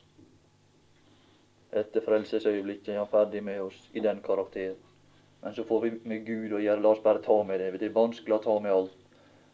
etter 1.71 2.02
frelsesøyeblikket 2.02 2.95
er 2.95 2.99
han 2.99 3.11
ferdig 3.11 3.42
med 3.47 3.61
oss 3.62 3.78
i 3.95 4.02
den 4.02 4.21
karakter. 4.25 4.75
Men 5.40 5.54
så 5.54 5.64
får 5.64 5.80
vi 5.85 5.90
med 6.04 6.26
Gud 6.26 6.52
å 6.52 6.61
gjøre. 6.61 6.83
La 6.83 6.95
oss 6.95 7.02
bare 7.04 7.23
ta 7.23 7.37
med 7.47 7.61
det. 7.62 7.71
Det 7.78 7.88
er 7.88 7.97
vanskelig 7.97 8.37
å 8.37 8.42
ta 8.45 8.57
med 8.61 8.75
alt. 8.75 8.97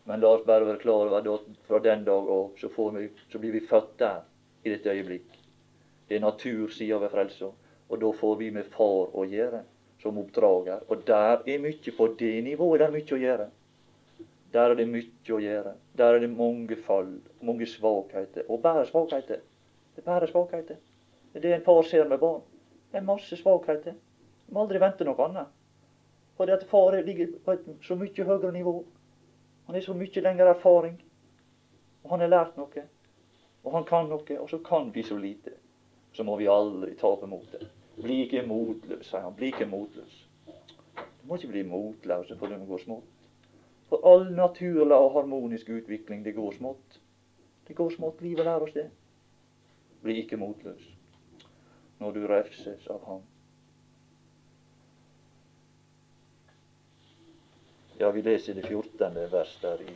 Men 0.06 0.22
la 0.22 0.32
oss 0.36 0.44
bare 0.46 0.66
være 0.68 0.78
klar 0.82 1.08
over 1.08 1.18
at 1.18 1.46
fra 1.66 1.78
den 1.82 2.04
dag 2.06 2.28
av 2.30 2.52
så, 2.60 2.70
så, 2.70 3.38
blir 3.38 3.52
vi 3.52 3.60
født 3.66 3.98
der, 3.98 4.20
i 4.64 4.70
dette 4.70 4.90
øyeblikk. 4.90 5.38
Det 6.08 6.16
er 6.16 6.22
natursida 6.22 6.98
ved 7.02 7.10
frelsa. 7.10 7.50
Og 7.88 8.00
da 8.00 8.10
får 8.20 8.36
vi 8.36 8.50
med 8.50 8.70
Far 8.74 9.14
å 9.14 9.24
gjøre, 9.26 9.62
som 10.02 10.18
oppdrager. 10.18 10.82
Og 10.90 11.02
der 11.06 11.42
er 11.46 11.62
mye 11.62 11.94
på 11.98 12.08
det 12.18 12.32
nivået. 12.44 12.80
der 12.80 12.86
er 12.86 12.94
mye 12.94 13.14
å 13.14 13.20
gjøre. 13.22 13.48
Der 14.52 14.70
er 14.70 14.74
det 14.78 14.88
mye 14.88 15.34
å 15.34 15.40
gjøre. 15.42 15.74
Der 15.98 16.14
er 16.14 16.22
det 16.22 16.30
mange 16.30 16.76
fall, 16.86 17.12
mange 17.42 17.66
svakheter. 17.66 18.46
Og 18.48 18.62
bare 18.62 18.86
svakheter. 18.86 19.42
Det 19.94 20.02
er 20.02 20.06
bare 20.06 20.30
svakheter. 20.30 20.78
Det 21.32 21.38
er 21.38 21.48
det 21.48 21.54
en 21.54 21.64
far 21.66 21.82
ser 21.82 22.08
med 22.08 22.18
barn. 22.18 22.42
Det 22.92 22.98
er 22.98 23.06
masse 23.06 23.36
svakheter. 23.36 23.94
Du 24.46 24.54
må 24.54 24.62
aldri 24.62 24.80
vente 24.82 25.04
noe 25.04 25.26
annet. 25.26 25.54
Fordi 26.36 26.52
at 26.52 26.66
far 26.70 26.94
ligger 27.02 27.34
på 27.44 27.52
et 27.52 27.66
så 27.82 27.96
mye 27.98 28.24
høyere 28.28 28.52
nivå. 28.52 28.82
Han 29.66 29.74
har 29.74 29.82
så 29.82 29.94
mye 29.94 30.22
lengre 30.22 30.52
erfaring. 30.54 30.96
Og 32.02 32.10
han 32.10 32.22
har 32.22 32.30
lært 32.30 32.58
noe. 32.58 32.84
Og 33.64 33.72
han 33.74 33.86
kan 33.88 34.08
noe. 34.10 34.38
Og 34.38 34.50
så 34.50 34.58
kan 34.58 34.92
vi 34.94 35.02
så 35.02 35.18
lite. 35.18 35.56
Så 36.12 36.24
må 36.24 36.36
vi 36.40 36.46
aldri 36.48 36.94
tape 36.96 37.26
motet. 37.26 37.66
Bli 37.96 38.22
ikke 38.26 38.44
motløs, 38.46 39.08
sier 39.08 39.24
han. 39.24 39.34
Bli 39.36 39.50
ikke 39.52 39.66
motløs. 39.68 40.22
Du 40.46 41.28
må 41.28 41.38
ikke 41.38 41.52
bli 41.54 41.64
motløs 41.66 42.30
for 42.38 42.52
det 42.52 42.60
går 42.68 42.82
smått. 42.84 43.12
For 43.88 44.02
all 44.06 44.28
naturlig 44.34 44.94
og 44.94 45.12
harmonisk 45.14 45.68
utvikling, 45.70 46.24
det 46.24 46.34
går 46.34 46.54
smått. 46.58 47.00
Det 47.68 47.76
går 47.76 47.90
smått. 47.96 48.22
Livet 48.22 48.46
lærer 48.46 48.66
oss 48.66 48.74
det. 48.74 48.88
Bli 50.02 50.20
ikke 50.22 50.38
motløs 50.38 50.92
når 51.98 52.12
du 52.12 52.26
refses 52.28 52.86
av 52.92 53.02
ham. 53.08 53.22
Ja, 57.98 58.10
vi 58.10 58.22
leser 58.22 58.54
det 58.54 58.66
14. 58.66 59.14
vers 59.32 59.58
der 59.62 59.80
i 59.80 59.94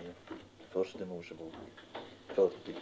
Første 0.73 1.05
Mosebok 1.05 1.53
40. 2.35 2.75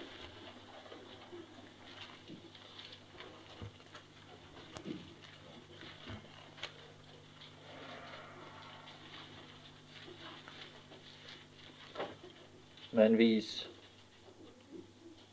Men 12.93 13.19
vis, 13.19 13.69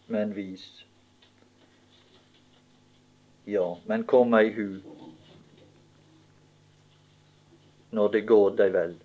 men 0.08 0.36
vis. 0.36 0.86
Ja, 3.46 3.76
men 3.86 4.04
kom 4.04 4.34
ei 4.34 4.50
hu 4.54 4.70
når 7.92 8.08
det 8.18 8.28
går 8.28 8.56
deg 8.58 8.74
vel 8.74 9.04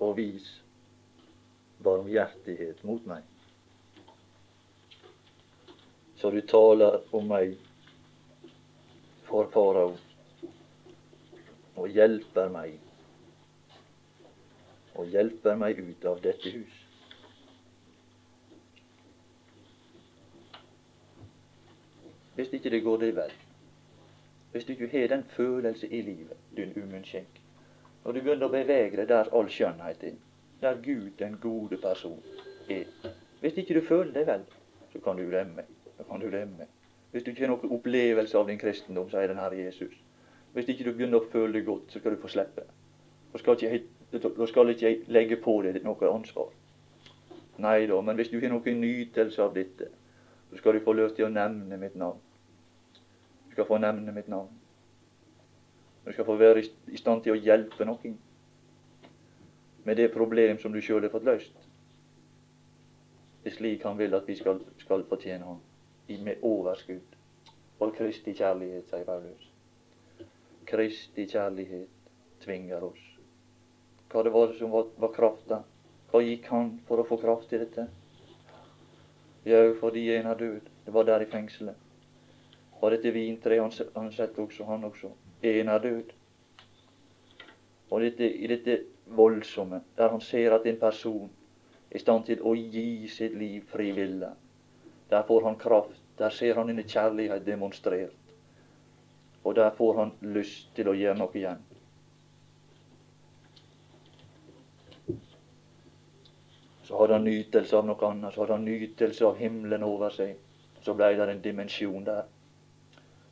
og 0.00 0.16
vis 0.16 0.48
barmhjertighet 1.84 2.84
mot 2.84 3.06
meg. 3.08 3.24
Så 6.20 6.30
du 6.30 6.40
taler 6.44 7.00
om 7.16 7.28
meg 7.30 7.56
for 9.28 9.48
farao 9.54 9.94
og 11.80 11.88
hjelper 11.88 12.50
meg 12.52 12.76
og 15.00 15.08
hjelper 15.08 15.56
meg 15.56 15.80
ut 15.80 16.04
av 16.04 16.20
dette 16.20 16.52
hus. 16.52 16.80
Hvis 22.36 22.52
ikke 22.56 22.72
det 22.72 22.82
går 22.84 23.00
deg 23.04 23.14
vel, 23.16 23.32
hvis 24.52 24.64
du 24.64 24.72
ikke 24.72 24.90
har 24.92 25.08
den 25.14 25.24
følelse 25.36 25.88
i 25.88 26.02
livet, 26.02 26.36
din 26.56 26.72
umunnskjenk, 26.76 27.39
når 28.04 28.12
du 28.12 28.20
begynner 28.20 28.48
å 28.48 28.52
bevege 28.52 28.96
deg 28.96 29.08
der 29.10 29.30
all 29.36 29.48
skjønnhet 29.52 30.04
er, 30.08 30.16
der 30.60 30.80
Gud, 30.84 31.10
den 31.18 31.36
gode 31.40 31.76
person, 31.80 32.20
er. 32.68 32.86
Hvis 33.40 33.56
ikke 33.60 33.76
du 33.76 33.82
føler 33.86 34.12
deg 34.14 34.26
vel, 34.28 34.44
så 34.92 35.00
kan 35.04 35.16
du 35.16 35.24
glemme. 35.28 35.64
Så 35.96 36.04
kan 36.08 36.20
du 36.20 36.28
glemme. 36.28 36.68
Hvis 37.10 37.24
du 37.24 37.30
ikke 37.30 37.46
har 37.46 37.52
noen 37.52 37.74
opplevelse 37.76 38.38
av 38.38 38.48
din 38.48 38.60
kristendom, 38.60 39.08
sier 39.10 39.28
den 39.28 39.40
Herre 39.40 39.58
Jesus. 39.58 39.96
Hvis 40.52 40.68
ikke 40.68 40.86
du 40.86 40.92
begynner 40.92 41.20
å 41.20 41.30
føle 41.32 41.58
deg 41.58 41.66
godt, 41.66 41.90
så 41.92 42.00
skal 42.00 42.14
du 42.14 42.22
få 42.22 42.30
slippe. 42.30 42.66
Da 43.32 43.38
skal 43.38 43.58
ikke 43.58 43.82
da 44.10 44.46
skal 44.46 44.72
ikke 44.72 44.86
jeg 44.88 45.02
legge 45.06 45.36
på 45.38 45.60
deg 45.62 45.84
noe 45.86 46.10
ansvar. 46.10 46.50
Nei 47.62 47.86
da, 47.86 48.00
men 48.02 48.16
hvis 48.18 48.30
du 48.32 48.40
har 48.40 48.50
noen 48.50 48.80
nytelse 48.82 49.42
av 49.44 49.54
dette, 49.54 49.90
så 50.50 50.58
skal 50.58 50.74
du 50.74 50.84
få 50.84 50.96
lov 50.98 51.12
til 51.14 51.28
å 51.28 51.32
nevne 51.32 51.78
mitt 51.78 51.94
navn. 51.94 52.18
Du 53.46 53.54
skal 53.54 53.68
få 53.68 53.78
nevne 53.78 54.14
mitt 54.16 54.30
navn. 54.32 54.59
Du 56.04 56.12
skal 56.12 56.24
få 56.24 56.36
være 56.36 56.64
i 56.88 56.96
stand 56.96 57.22
til 57.24 57.36
å 57.36 57.40
hjelpe 57.40 57.84
noen 57.84 58.18
med 59.84 59.96
det 59.96 60.10
problem 60.12 60.58
som 60.60 60.72
du 60.72 60.80
sjøl 60.84 61.02
har 61.02 61.12
fått 61.12 61.24
løst. 61.28 61.54
Det 63.42 63.52
er 63.52 63.56
slik 63.56 63.84
han 63.88 63.96
vil 63.98 64.14
at 64.16 64.26
vi 64.28 64.36
skal, 64.36 64.60
skal 64.82 65.04
fortjene 65.08 65.46
ham, 65.46 65.60
med 66.24 66.42
overskudd. 66.44 67.16
Og 67.80 67.94
Kristi 67.96 68.34
kjærlighet, 68.36 68.90
sier 68.90 69.06
Paulus. 69.08 69.46
Kristi 70.68 71.24
kjærlighet 71.30 72.10
tvinger 72.44 72.84
oss. 72.84 73.00
Hva 74.12 74.24
det 74.26 74.32
var 74.34 74.52
som 74.58 74.74
var, 74.74 74.90
var 75.00 75.14
krafta? 75.14 75.62
Hva 76.10 76.20
gikk 76.24 76.50
han 76.50 76.74
for 76.88 77.00
å 77.00 77.06
få 77.08 77.16
kraft 77.22 77.48
til 77.48 77.62
dette? 77.62 77.86
Jau, 79.48 79.72
fordi 79.80 80.04
en 80.18 80.28
er 80.28 80.36
død. 80.36 80.68
Det 80.84 80.92
var 80.92 81.08
der 81.08 81.24
i 81.24 81.30
fengselet. 81.30 81.78
Og 82.80 82.90
dette 82.92 83.12
vintreet 83.14 83.62
han, 83.62 83.92
han 83.96 84.12
sett 84.12 84.38
også, 84.38 84.66
han 84.68 84.84
også. 84.84 85.14
En 85.42 85.68
er 85.68 85.78
død. 85.78 86.12
Og 87.90 88.00
dette, 88.00 88.28
i 88.28 88.46
dette 88.46 88.78
voldsomme, 89.06 89.80
der 89.96 90.08
han 90.08 90.20
ser 90.20 90.54
at 90.54 90.66
en 90.66 90.78
person 90.80 91.30
er 91.90 91.96
i 91.96 91.98
stand 91.98 92.24
til 92.28 92.42
å 92.46 92.54
gi 92.54 93.08
sitt 93.10 93.34
liv 93.34 93.64
frivillig, 93.72 94.30
der 95.10 95.24
får 95.26 95.44
han 95.48 95.58
kraft. 95.58 95.98
Der 96.18 96.30
ser 96.30 96.54
han 96.54 96.68
denne 96.68 96.84
kjærlighet 96.84 97.46
demonstrert. 97.46 98.14
Og 99.44 99.56
der 99.56 99.70
får 99.76 99.96
han 99.96 100.12
lyst 100.20 100.74
til 100.76 100.90
å 100.90 100.94
gjøre 100.94 101.18
noe 101.18 101.34
igjen. 101.34 101.62
Så 106.84 106.98
hadde 106.98 107.16
han 107.16 107.24
nytelse 107.24 107.76
av 107.78 107.88
noe 107.88 108.06
annet. 108.10 108.34
Så 108.34 108.42
hadde 108.42 108.58
han 108.58 108.68
nytelse 108.68 109.26
av 109.26 109.40
himmelen 109.40 109.86
over 109.86 110.12
seg. 110.12 110.36
Så 110.84 110.94
blei 110.98 111.14
det 111.16 111.28
en 111.30 111.42
dimensjon 111.42 112.04
der. 112.04 112.28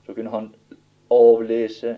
Så 0.07 0.15
kunne 0.17 0.33
han 0.33 0.53
avlese, 1.11 1.97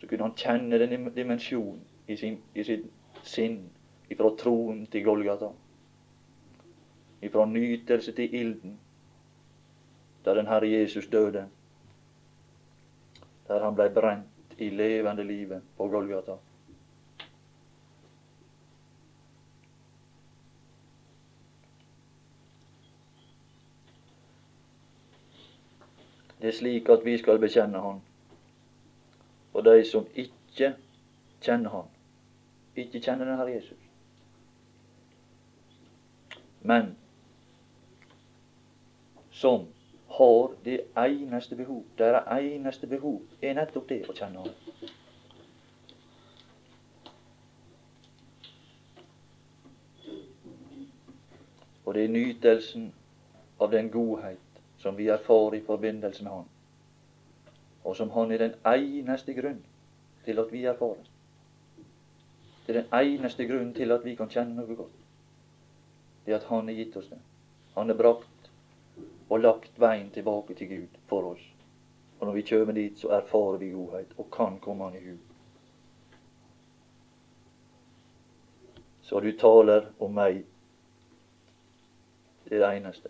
så 0.00 0.06
kunne 0.06 0.22
han 0.22 0.36
kjenne 0.36 0.78
den 0.78 1.10
dimensjonen 1.14 1.80
i, 2.06 2.16
sin, 2.16 2.38
i 2.54 2.64
sitt 2.64 2.86
sinn 3.22 3.60
ifra 4.08 4.30
troen 4.40 4.86
til 4.86 5.04
Golgata. 5.04 5.50
Ifra 7.20 7.46
nytelse 7.46 8.12
til 8.12 8.34
ilden, 8.34 8.78
der 10.24 10.34
den 10.34 10.46
Herre 10.46 10.70
Jesus 10.70 11.06
døde. 11.06 11.48
Der 13.48 13.64
han 13.64 13.74
blei 13.74 13.88
brent 13.88 14.60
i 14.60 14.68
levende 14.70 15.24
livet 15.24 15.62
på 15.76 15.88
Golgata. 15.88 16.36
Det 26.40 26.48
er 26.48 26.52
slik 26.52 26.88
at 26.88 27.04
vi 27.04 27.18
skal 27.18 27.38
bekjenne 27.38 27.80
Han. 27.82 28.07
De 29.68 29.84
som 29.84 30.06
ikke 30.14 30.74
kjenner 31.44 31.70
Han, 31.70 31.90
ikke 32.76 33.00
kjenner 33.00 33.28
den 33.28 33.36
Herre 33.36 33.52
Jesus. 33.52 33.78
Men 36.62 36.96
som 39.30 39.66
har 40.08 40.54
det 40.64 40.80
eneste 40.96 41.56
behov, 41.56 41.84
deres 41.98 42.24
eneste 42.40 42.86
behov, 42.86 43.20
er 43.42 43.54
nettopp 43.54 43.88
det 43.88 44.00
å 44.08 44.16
kjenne 44.16 44.46
Han. 44.46 44.54
Og 51.84 51.94
det 51.94 52.04
er 52.04 52.12
nytelsen 52.12 52.90
av 53.60 53.70
den 53.72 53.92
godhet 53.92 54.62
som 54.82 54.96
vi 54.96 55.08
erfarer 55.08 55.60
i 55.60 55.64
forbindelse 55.66 56.24
med 56.24 56.32
Han, 56.32 56.48
og 57.88 57.96
som 57.96 58.10
Han 58.10 58.32
er 58.32 58.38
den 58.38 58.54
eneste 58.66 59.32
grunn 59.34 59.62
til 60.24 60.38
at 60.38 60.50
vi 60.52 60.64
erfarer. 60.64 61.06
Det 62.66 62.76
er 62.76 62.82
den 62.82 62.90
eneste 62.92 63.46
grunn 63.48 63.70
til 63.74 63.92
at 63.92 64.04
vi 64.04 64.12
kan 64.14 64.28
kjenne 64.28 64.58
noe 64.58 64.74
godt. 64.76 64.98
Det 66.26 66.34
er 66.34 66.36
at 66.36 66.50
Han 66.50 66.68
har 66.68 66.76
gitt 66.76 66.98
oss 67.00 67.08
det. 67.08 67.20
Han 67.76 67.88
har 67.88 67.96
brakt 67.96 68.50
og 69.30 69.40
lagt 69.40 69.80
veien 69.80 70.10
tilbake 70.12 70.54
til 70.54 70.68
Gud 70.68 70.98
for 71.08 71.30
oss. 71.30 71.46
Og 72.20 72.26
når 72.26 72.36
vi 72.36 72.44
kommer 72.50 72.76
dit, 72.76 72.98
så 72.98 73.08
erfarer 73.22 73.56
vi 73.56 73.70
godhet 73.72 74.12
og 74.18 74.30
kan 74.36 74.60
komme 74.60 74.84
Han 74.84 75.00
i 75.00 75.02
hu. 75.06 75.16
Så 79.02 79.20
du 79.20 79.32
taler 79.32 79.88
om 79.98 80.12
meg. 80.12 80.44
Det 82.44 82.60
er 82.60 82.66
det 82.66 82.76
eneste. 82.76 83.08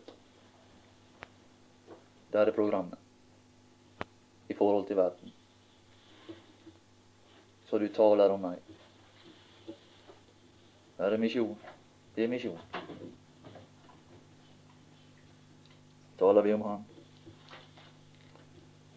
Det 2.30 2.40
er 2.46 2.54
programmet 2.54 3.07
i 4.48 4.54
forhold 4.54 4.86
til 4.88 4.96
verden. 4.96 5.32
Så 7.68 7.78
du 7.78 7.88
taler 7.92 8.32
om 8.32 8.40
meg. 8.40 8.62
Det 10.98 11.06
er 11.06 11.20
misjon. 11.20 11.56
Det 12.16 12.24
er 12.24 12.32
misjon. 12.32 12.62
Taler 16.18 16.42
vi 16.42 16.54
om 16.56 16.64
Han. 16.66 16.84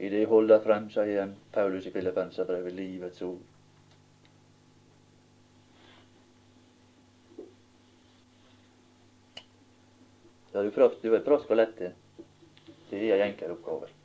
I 0.02 0.10
det 0.10 0.24
holder 0.26 0.64
frem, 0.64 0.88
seg 0.90 1.12
igjen 1.12 1.36
Paulus 1.54 1.86
i 1.86 1.94
Filippenserbrevet, 1.94 2.74
livets 2.74 3.22
ord. 3.22 3.44
Ja, 10.52 10.64
du 10.64 10.72
prøv, 10.74 10.98
Du 11.04 11.14
er 11.14 11.22
prøvd 11.24 11.46
hvor 11.48 11.56
lette. 11.56 11.78
det 11.78 11.92
er. 11.92 11.94
Det 12.90 13.08
ei 13.14 13.28
enkel 13.30 13.54
oppgave. 13.54 14.01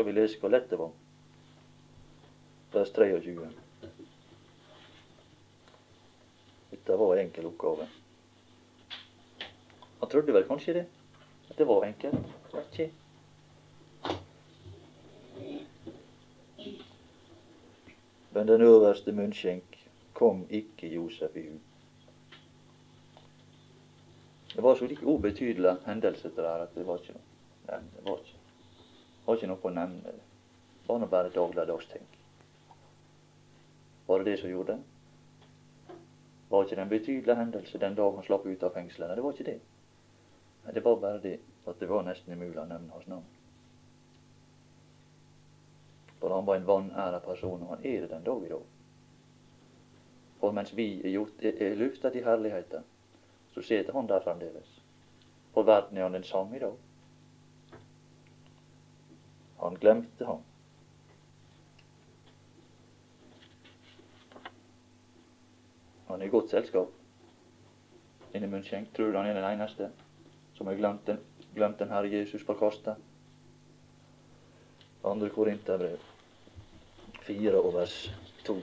Skal 0.00 0.12
vi 0.14 0.20
lese 0.20 0.38
hvor 0.40 0.48
lett 0.48 0.70
det 0.70 0.76
var? 0.80 0.92
Vers 2.72 2.88
23. 2.96 3.50
dette 6.70 6.96
var 6.96 7.12
en 7.16 7.20
enkel 7.26 7.46
oppgave. 7.50 7.88
Han 10.00 10.08
trodde 10.08 10.32
vel 10.32 10.46
kanskje 10.48 10.72
det, 10.78 10.86
at 11.50 11.58
det 11.58 11.66
var 11.68 11.84
enkelt. 11.84 12.32
Ikke. 12.62 12.88
Men 18.30 18.48
den 18.48 18.62
øverste 18.62 19.12
munnskjenk 19.12 19.78
kom 20.16 20.46
ikke 20.48 20.94
Josef 20.94 21.36
i 21.36 21.46
hu. 21.50 21.58
Det 24.56 24.62
var 24.62 24.74
så 24.74 24.86
like 24.86 25.06
ubetydelig 25.06 25.76
hendelse 25.84 26.32
det 26.36 26.48
her 26.48 26.64
at 26.64 26.74
det 26.74 26.86
var 26.88 27.04
ikke 27.04 27.20
noe. 27.20 27.26
Nei, 27.68 27.82
det 27.96 28.08
var 28.08 28.24
ikke, 28.24 28.39
det 29.26 29.36
ikke 29.36 29.50
noe 29.50 29.62
å 29.62 29.74
nevne. 29.74 30.14
Det 30.80 30.88
var 30.88 30.98
nå 30.98 31.06
bare 31.10 31.34
dagligdagsting. 31.34 32.06
Var 34.06 34.18
det 34.18 34.30
det 34.30 34.40
som 34.40 34.50
gjorde 34.50 34.74
det? 34.76 35.98
Var 36.50 36.64
ikke 36.64 36.76
det 36.76 36.82
en 36.82 36.88
betydelig 36.88 37.36
hendelse 37.36 37.78
den 37.78 37.94
dag 37.94 38.14
han 38.14 38.24
slapp 38.26 38.46
ut 38.46 38.62
av 38.66 38.72
fengselet? 38.74 39.08
Nei, 39.08 39.16
det 39.16 39.22
var 39.22 39.36
ikke 39.36 39.50
det. 39.50 39.60
Nei, 40.64 40.72
Det 40.74 40.84
var 40.84 40.96
bare 40.96 41.22
det 41.22 41.36
at 41.66 41.78
det 41.80 41.88
var 41.88 42.02
nesten 42.02 42.32
umulig 42.32 42.58
å 42.58 42.66
nevne 42.66 42.90
hans 42.90 43.06
navn. 43.06 43.28
For 46.18 46.34
han 46.34 46.46
var 46.46 46.56
en 46.56 46.66
vanæra 46.66 47.20
person, 47.20 47.62
og 47.62 47.68
han 47.68 47.86
er 47.86 48.00
det 48.00 48.10
den 48.10 48.24
dag 48.24 48.44
i 48.44 48.48
dag. 48.48 48.66
For 50.40 50.52
mens 50.52 50.76
vi 50.76 50.88
er, 51.04 51.10
gjort, 51.14 51.44
er 51.44 51.78
lufta 51.78 52.10
til 52.10 52.24
herligheten, 52.24 52.84
så 53.54 53.62
sitter 53.62 53.92
han 53.92 54.08
der 54.08 54.20
fremdeles. 54.24 54.82
For 55.54 55.62
verden 55.62 55.98
er 55.98 56.02
han 56.02 56.18
den 56.18 56.24
samme 56.24 56.56
i 56.56 56.60
dag. 56.60 56.74
Han 59.60 59.76
glemte 59.80 60.24
ham. 60.24 60.42
Han 66.08 66.20
er 66.20 66.26
i 66.26 66.32
godt 66.32 66.50
selskap. 66.50 66.88
Inne 68.34 68.46
i 68.46 68.50
München. 68.50 68.88
Tror 68.96 69.16
han 69.18 69.30
er 69.30 69.36
den 69.36 69.50
eneste 69.52 69.90
som 70.54 70.66
har 70.66 70.74
glemt 70.74 71.06
den, 71.06 71.20
glemt 71.54 71.78
den 71.78 71.88
Herre 71.88 72.12
Jesus 72.12 72.44
på 72.44 72.54
korset? 72.54 72.96
Andre 75.04 75.30
Korinterbrev, 75.32 75.98
fire 77.24 77.62
og 77.62 77.74
vers 77.74 78.10
to. 78.44 78.60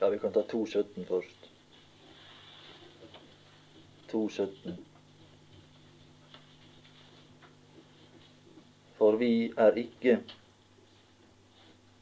Ja, 0.00 0.09
vi 0.20 0.22
kan 0.22 0.32
ta 0.32 0.42
2.17 0.42 1.04
først. 1.04 1.50
2.17. 4.12 4.72
For 8.98 9.16
vi 9.16 9.52
er 9.56 9.78
ikke 9.80 10.18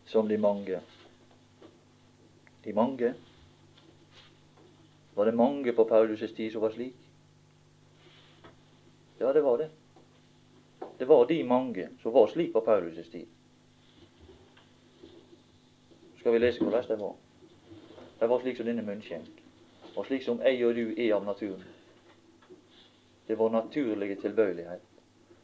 som 0.06 0.28
de 0.28 0.38
mange. 0.38 0.80
De 2.64 2.72
mange? 2.72 3.12
Var 5.14 5.24
det 5.24 5.34
mange 5.34 5.72
på 5.72 5.84
Paulus' 5.84 6.34
tid 6.34 6.50
som 6.52 6.62
var 6.62 6.74
slik? 6.74 6.96
Ja, 9.20 9.32
det 9.32 9.44
var 9.44 9.56
det. 9.62 9.70
Det 10.98 11.08
var 11.08 11.24
de 11.26 11.44
mange 11.44 11.88
som 12.02 12.12
var 12.12 12.26
slik 12.26 12.52
på 12.52 12.64
Paulus' 12.66 13.10
tid. 13.12 13.26
Skal 16.18 16.32
vi 16.32 16.38
lese 16.38 16.62
hvordan 16.62 16.88
de 16.88 17.00
var? 17.00 17.27
Det 18.18 18.26
var 18.26 18.40
slik 18.40 18.56
som 18.56 18.66
denne 18.66 18.82
munnskjenk, 18.82 19.42
og 19.94 20.06
slik 20.06 20.24
som 20.26 20.40
jeg 20.42 20.62
og 20.66 20.74
du 20.74 20.86
er 20.90 21.12
av 21.14 21.26
naturen. 21.26 21.66
Det 23.26 23.34
er 23.34 23.38
vår 23.38 23.52
naturlige 23.54 24.16
tilbøyelighet. 24.22 24.86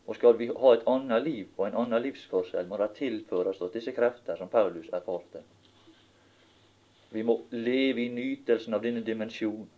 Og 0.06 0.16
skal 0.16 0.37
vi 0.37 0.50
ha 0.52 0.72
et 0.74 0.87
annet 0.90 1.22
liv 1.24 1.52
og 1.56 1.66
en 1.66 1.76
annen 1.84 2.02
livsførsel, 2.02 2.66
må 2.68 2.76
det 2.80 2.90
tilføres 2.98 3.60
oss 3.62 3.72
disse 3.72 3.92
krefter 3.96 4.37
som 4.37 4.50
Paulus 4.52 4.90
erfarte. 4.92 5.44
Vi 7.14 7.22
må 7.22 7.38
leve 7.50 8.02
i 8.02 8.10
nytelsen 8.10 8.74
av 8.74 8.82
denne 8.82 9.04
dimensjonen. 9.06 9.68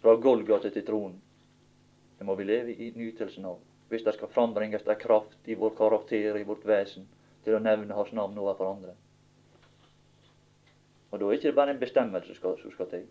Fra 0.00 0.14
Golgata 0.16 0.70
til 0.72 0.86
tronen. 0.86 1.20
Det 2.18 2.24
må 2.24 2.34
vi 2.38 2.46
leve 2.48 2.72
i 2.72 2.88
nytelsen 2.96 3.44
av. 3.50 3.60
Hvis 3.90 4.06
det 4.06 4.14
skal 4.16 4.32
frambringes 4.32 4.86
en 4.86 4.96
kraft 4.96 5.48
i 5.48 5.58
vår 5.60 5.74
karakter, 5.76 6.38
i 6.38 6.46
vårt 6.48 6.64
vesen, 6.64 7.04
til 7.44 7.58
å 7.58 7.62
nevne 7.62 7.96
Hans 7.98 8.12
navn 8.16 8.38
overfor 8.38 8.72
andre. 8.72 8.94
Og 11.10 11.20
da 11.20 11.24
er 11.24 11.30
det 11.30 11.44
ikke 11.44 11.56
bare 11.56 11.70
en 11.74 11.80
bestemmelse 11.80 12.34
som 12.34 12.70
skal, 12.70 12.90
til. 12.90 13.06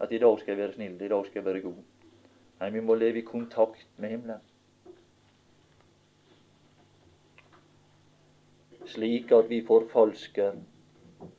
At 0.00 0.12
i 0.12 0.18
dag 0.18 0.38
skal 0.40 0.52
jeg 0.52 0.58
være 0.58 0.72
snill, 0.72 1.02
i 1.02 1.08
dag 1.08 1.26
skal 1.26 1.38
jeg 1.40 1.44
være 1.44 1.60
god. 1.60 1.82
Nei, 2.60 2.70
vi 2.70 2.80
må 2.80 2.94
leve 2.94 3.18
i 3.18 3.24
kontakt 3.24 3.86
med 3.96 4.08
himmelen. 4.08 4.40
Slik 8.86 9.32
at 9.32 9.50
vi 9.50 9.60
forfalsker 9.66 10.56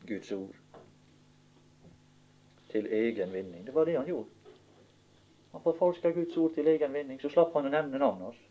Guds 0.08 0.32
ord 0.32 0.56
til 2.70 2.88
egen 2.92 3.34
vinning. 3.34 3.66
Det 3.66 3.76
var 3.76 3.86
det 3.86 3.98
han 3.98 4.06
gjorde. 4.06 4.30
Han 5.52 5.62
forfalska 5.62 6.10
Guds 6.10 6.38
ord 6.38 6.54
til 6.54 6.68
egen 6.68 6.94
vinning. 6.94 7.22
Så 7.22 7.30
slapp 7.30 7.54
han 7.58 7.68
å 7.68 7.74
nevne 7.74 8.00
navnet 8.00 8.30
hans. 8.30 8.44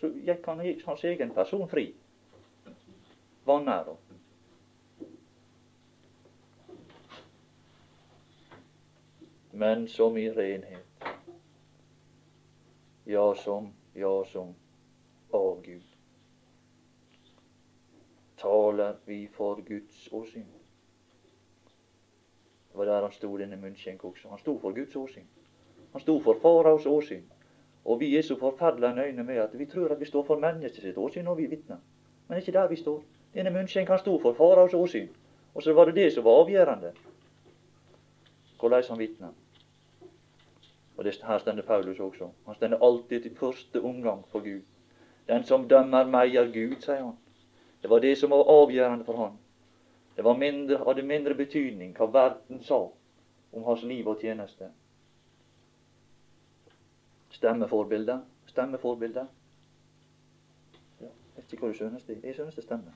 Så 0.00 0.10
gikk 0.26 0.46
han 0.50 0.60
hans 0.60 1.04
egen 1.08 1.30
person 1.34 1.68
fri. 1.70 1.92
Vanæra. 3.46 3.94
Men 9.52 9.88
som 9.88 10.16
i 10.16 10.30
renhet. 10.30 11.04
Ja 13.04 13.34
som, 13.34 13.72
ja 13.94 14.24
som 14.24 14.54
av 15.30 15.62
Gud. 15.62 15.82
Taler 18.36 18.96
vi 19.04 19.28
for 19.28 19.60
Guds 19.62 20.08
åsyn. 20.12 20.46
Det 22.72 22.78
var 22.78 22.84
der 22.84 23.02
han 23.02 23.12
sto, 23.12 23.36
denne 23.36 23.56
munnskjenk 23.56 24.04
også. 24.04 24.28
Han 24.28 24.38
sto 24.38 24.58
for 24.58 24.72
Guds 24.72 24.96
åsyn. 24.96 25.28
Han 25.92 26.00
sto 26.00 26.20
for 26.20 26.40
faraos 26.40 26.86
åsyn. 26.86 27.24
Og 27.84 28.00
vi 28.00 28.16
er 28.16 28.22
så 28.22 28.38
forferdelig 28.38 28.94
nøyne 28.94 29.24
med 29.24 29.36
at 29.36 29.58
vi 29.58 29.66
tror 29.66 29.92
at 29.92 30.00
vi 30.00 30.08
står 30.08 30.24
for 30.24 30.40
menneskets 30.40 30.80
sitt 30.80 30.96
åsyn 30.96 31.24
når 31.24 31.34
vi 31.34 31.46
vitner. 31.46 31.76
Men 32.28 32.36
det 32.36 32.42
er 32.42 32.46
ikke 32.46 32.58
der 32.58 32.68
vi 32.68 32.76
står. 32.76 33.02
Denne 33.34 33.50
munnskjenk 33.50 33.88
han 33.88 33.98
sto 33.98 34.18
for 34.18 34.32
faraos 34.32 34.74
åsyn. 34.74 35.08
Og 35.54 35.62
så 35.62 35.72
var 35.72 35.84
det 35.84 35.94
det 35.94 36.12
som 36.12 36.24
var 36.24 36.40
avgjørende. 36.44 36.92
Hvordan 38.60 38.84
han 38.88 38.98
vitner. 38.98 39.41
Og 41.02 41.06
det, 41.06 41.22
her 41.24 41.38
stender 41.38 41.62
Paulus 41.62 42.00
også. 42.00 42.28
Han 42.46 42.54
stender 42.54 42.78
alltid 42.82 43.22
til 43.22 43.36
første 43.36 43.80
omgang 43.80 44.28
for 44.28 44.40
Gud. 44.40 44.60
Den 45.28 45.44
som 45.44 45.64
dømmer 45.68 46.06
meg, 46.06 46.34
er 46.38 46.46
Gud, 46.54 46.76
sier 46.78 47.00
han. 47.02 47.16
Det 47.82 47.90
var 47.90 47.98
det 47.98 48.12
som 48.18 48.30
var 48.30 48.44
avgjørende 48.46 49.04
for 49.04 49.16
han. 49.18 49.32
Det 50.16 50.24
var 50.24 50.38
mindre, 50.38 50.78
hadde 50.86 51.02
mindre 51.02 51.34
betydning 51.34 51.96
hva 51.98 52.06
verden 52.06 52.62
sa 52.62 52.78
om 53.52 53.64
hans 53.66 53.82
liv 53.82 54.06
og 54.06 54.22
tjeneste. 54.22 54.68
Stemmeforbilde. 57.34 58.20
Stemmeforbilde. 58.46 59.26
Ja, 61.00 61.10
jeg 61.10 61.42
vet 61.42 61.56
ikke 61.56 61.66
hva 61.66 61.72
du 61.72 61.80
synes 61.80 62.06
det 62.06 62.20
Jeg 62.22 62.34
synes 62.38 62.54
det 62.54 62.64
stemmer. 62.64 62.94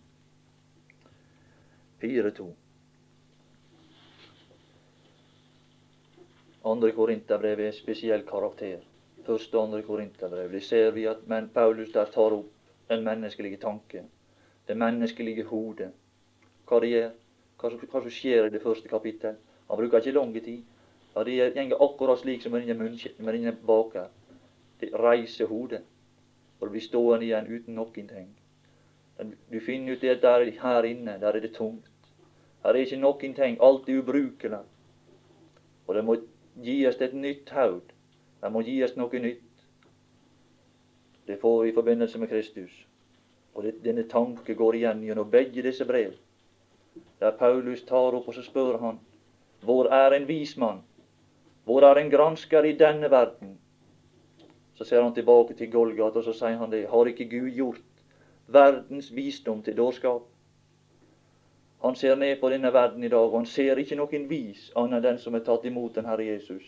4-2. 2.05 2.53
Andre 6.67 6.91
Korinterbrev 6.93 7.61
er 7.63 7.71
spesiell 7.71 8.25
karakter. 8.27 8.81
Første 9.27 9.59
og 9.59 9.69
andre 9.69 9.83
Korinterbrev. 9.87 10.51
Det 10.51 10.63
ser 10.67 10.91
vi 10.91 11.05
at 11.07 11.21
men 11.31 11.49
Paulus 11.55 11.93
der 11.95 12.11
tar 12.11 12.35
opp 12.35 12.49
den 12.91 13.05
menneskelige 13.07 13.61
tanke. 13.63 14.03
Det 14.69 14.77
menneskelige 14.77 15.45
hodet. 15.47 15.93
Hva 16.67 16.81
det 16.83 16.91
gjør. 16.91 17.13
Hva 17.61 17.71
som, 17.71 18.11
skjer 18.11 18.49
i 18.49 18.55
det 18.57 18.63
første 18.63 18.91
kapittel. 18.91 19.39
Han 19.69 19.79
bruker 19.79 20.03
ikke 20.03 20.19
lang 20.19 20.35
tid. 20.35 20.65
Ja, 21.15 21.23
Det 21.23 21.69
går 21.71 21.85
akkurat 21.85 22.19
slik 22.19 22.43
som 22.43 22.53
med 22.53 22.67
denne 22.67 23.57
baker. 23.67 24.09
Det 24.81 24.91
reiser 24.93 25.47
hodet. 25.47 25.85
For 26.59 26.67
det 26.67 26.73
blir 26.73 26.89
stående 26.89 27.25
igjen 27.27 27.47
uten 27.47 27.75
noen 27.75 28.09
ting. 28.09 28.29
Du 29.53 29.61
finner 29.61 29.93
ut 29.93 30.01
det 30.01 30.23
der 30.23 30.51
her 30.51 30.83
inne, 30.83 31.21
der 31.21 31.29
er 31.37 31.41
det 31.41 31.55
tungt. 31.55 31.91
Her 32.65 32.71
er 32.71 32.83
ikke 32.83 32.97
noen 32.97 33.35
ting. 33.35 33.59
Alt 33.63 33.89
er 33.89 33.99
ubrukelig. 34.03 34.65
Og 35.87 35.95
det 35.95 36.05
må 36.05 36.17
gis 36.63 37.01
et 37.01 37.15
nytt 37.15 37.51
haud. 37.51 37.93
Det 38.41 38.53
må 38.53 38.63
gi 38.65 38.77
oss 38.85 38.97
noe 38.97 39.21
nytt. 39.21 39.43
Det 41.27 41.41
får 41.41 41.63
vi 41.63 41.69
i 41.69 41.75
forbindelse 41.75 42.19
med 42.19 42.31
Kristus. 42.31 42.73
Og 43.55 43.65
det, 43.65 43.79
denne 43.85 44.05
tanke 44.09 44.55
går 44.55 44.77
igjen 44.79 45.03
gjennom 45.05 45.31
begge 45.31 45.65
disse 45.65 45.85
brev. 45.89 46.15
Der 47.21 47.37
Paulus 47.37 47.83
tar 47.85 48.15
opp, 48.15 48.29
og 48.29 48.35
så 48.35 48.45
spør 48.45 48.79
han 48.83 49.01
hvor 49.65 49.89
er 49.91 50.13
en 50.15 50.29
vismann? 50.29 50.83
Hvor 51.65 51.83
er 51.83 51.99
en 51.99 52.11
gransker 52.11 52.63
i 52.63 52.77
denne 52.79 53.11
verden? 53.11 53.57
Så 54.75 54.85
ser 54.85 55.03
han 55.03 55.15
tilbake 55.15 55.55
til 55.55 55.71
Golgat, 55.73 56.17
og 56.17 56.25
så 56.25 56.35
sier 56.37 56.61
han 56.61 56.71
det. 56.71 56.85
Har 56.93 57.09
ikke 57.09 57.27
Gud 57.31 57.51
gjort 57.57 57.81
verdens 58.47 59.09
visdom 59.17 59.63
til 59.63 59.77
dårskap. 59.77 60.29
Han 61.87 61.95
ser 61.95 62.17
ned 62.17 62.41
på 62.41 62.51
denne 62.51 62.73
verden 62.73 63.05
i 63.05 63.09
dag, 63.09 63.29
og 63.29 63.39
han 63.39 63.47
ser 63.47 63.79
ikke 63.79 63.97
noen 63.99 64.25
vis 64.29 64.73
annet 64.77 65.05
den 65.05 65.19
som 65.23 65.35
er 65.39 65.45
tatt 65.47 65.65
imot 65.69 65.95
den 65.95 66.09
Herre 66.11 66.25
Jesus. 66.27 66.65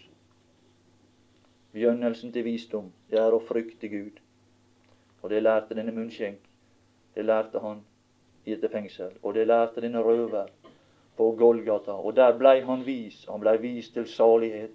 Begynnelsen 1.73 2.31
til 2.33 2.45
visdom, 2.47 2.93
det 3.11 3.19
er 3.19 3.35
å 3.35 3.41
frykte 3.43 3.91
Gud. 3.91 4.21
Og 5.23 5.31
det 5.31 5.43
lærte 5.43 5.75
denne 5.75 5.93
munnskjenk. 5.97 6.39
Det 7.15 7.25
lærte 7.27 7.59
han 7.59 7.83
i 8.47 8.55
et 8.55 8.71
fengsel. 8.71 9.17
Og 9.23 9.35
det 9.35 9.49
lærte 9.51 9.83
denne 9.83 10.03
røver 10.07 10.47
på 11.19 11.33
Golgata. 11.39 11.99
Og 11.99 12.15
der 12.17 12.39
blei 12.39 12.61
han 12.63 12.87
vis. 12.87 13.25
Han 13.27 13.43
blei 13.43 13.57
vis 13.59 13.91
til 13.91 14.07
salighet. 14.07 14.71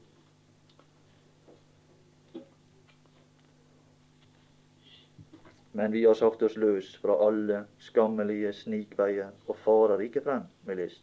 Men 5.75 5.91
vi 5.91 6.03
har 6.05 6.13
sagt 6.13 6.43
oss 6.45 6.55
løs 6.62 6.91
fra 7.01 7.15
alle 7.25 7.63
skammelige 7.81 8.51
snikveier 8.53 9.31
og 9.47 9.57
farer 9.63 10.03
ikke 10.05 10.21
frem 10.21 10.45
med 10.67 10.77
list. 10.77 11.01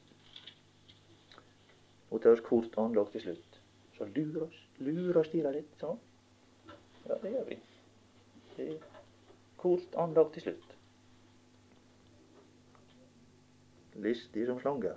Og 2.11 2.23
tar 2.23 2.37
oss 2.37 2.45
kort 2.47 2.79
anlagt 2.79 3.17
til 3.17 3.25
slutt. 3.25 3.59
Så 3.99 4.07
lurer 4.15 4.47
oss, 4.47 4.63
lurer 4.79 5.19
oss 5.21 5.33
til 5.33 5.49
litt, 5.51 5.75
sånn. 5.83 5.99
Ja, 7.09 7.19
det 7.19 7.35
gjør 7.35 7.51
vi. 7.51 7.59
Det 8.55 8.69
er 8.69 8.79
kort 9.59 9.99
anlagt 9.99 10.39
til 10.39 10.47
slutt. 10.47 10.77
Listig 14.01 14.47
som 14.47 14.63
slanger. 14.63 14.97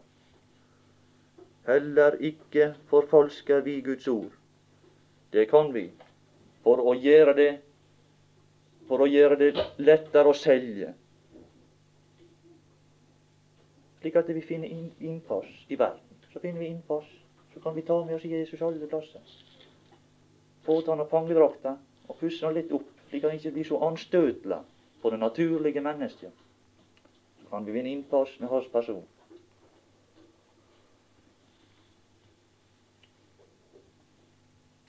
Heller 1.65 2.19
ikke 2.21 2.73
forfalsker 2.93 3.65
vi 3.65 3.79
Guds 3.81 4.07
ord. 4.07 4.33
Det 5.33 5.47
kan 5.49 5.73
vi. 5.73 5.87
For 6.63 6.77
å 6.79 6.93
gjøre 6.93 7.33
det 7.41 7.51
for 8.93 9.01
å 9.01 9.09
gjøre 9.09 9.39
det 9.39 9.47
lettere 9.81 10.29
å 10.29 10.35
selge. 10.37 10.91
Slik 14.03 14.19
at 14.19 14.27
vi 14.29 14.43
finner 14.45 14.69
innpass 15.01 15.49
i 15.73 15.79
verden. 15.81 16.19
Så 16.29 16.37
finner 16.43 16.61
vi 16.61 16.67
innpass. 16.69 17.07
Så 17.55 17.61
kan 17.63 17.73
vi 17.73 17.81
ta 17.87 17.97
med 18.05 18.19
oss 18.19 18.27
Jesus 18.29 18.61
alle 18.61 18.85
plasser. 18.91 19.23
Ta 20.67 20.75
av 20.93 21.01
fangedrakta 21.09 21.73
og 22.05 22.19
pusse 22.19 22.45
den 22.45 22.53
litt 22.59 22.73
opp, 22.77 22.85
slik 23.09 23.25
at 23.25 23.33
han 23.33 23.39
ikke 23.39 23.55
blir 23.55 23.65
så 23.71 23.79
anstøtelig 23.87 24.59
for 25.01 25.09
det 25.09 25.23
naturlige 25.23 25.81
mennesket. 25.81 26.43
Så 27.41 27.49
kan 27.49 27.65
vi 27.65 27.73
vinne 27.73 27.95
innpass 27.95 28.35
med 28.43 28.53
hans 28.53 28.69
person. 28.69 29.01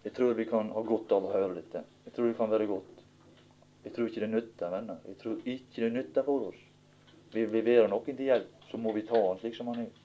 Jeg 0.05 0.12
tror 0.12 0.37
vi 0.37 0.45
kan 0.45 0.69
ha 0.77 0.85
godt 0.85 1.17
av 1.17 1.25
å 1.25 1.33
høre 1.33 1.57
dette. 1.57 1.87
Jeg 2.05 2.12
tror 2.19 2.29
det 2.29 2.37
kan 2.37 2.53
være 2.53 2.69
godt. 2.69 2.93
Jeg 3.85 3.92
tror 3.92 4.09
ikke 4.09 4.20
det 4.25 4.31
nytter, 4.33 4.70
venner. 4.73 5.03
Jeg 5.07 5.18
tror 5.20 5.40
ikke 5.44 5.83
det 5.85 5.92
nytter 5.92 6.25
for 6.25 6.49
oss. 6.49 6.62
Vil 7.35 7.51
vi 7.53 7.61
være 7.66 7.90
noen 7.90 8.07
til 8.07 8.31
hjelp, 8.31 8.64
så 8.70 8.81
må 8.81 8.94
vi 8.97 9.05
ta 9.05 9.20
han 9.20 9.40
slik 9.42 9.57
som 9.59 9.68
han 9.73 9.85
er. 9.85 10.01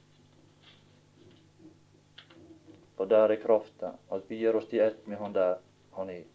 For 2.98 3.08
der 3.08 3.32
er 3.32 3.40
krafta, 3.40 3.94
at 4.12 4.28
vi 4.28 4.42
gjør 4.42 4.60
oss 4.60 4.68
til 4.68 4.84
ett 4.84 5.06
med 5.08 5.16
han 5.22 5.32
der 5.32 5.56
han 5.96 6.10
er. 6.12 6.26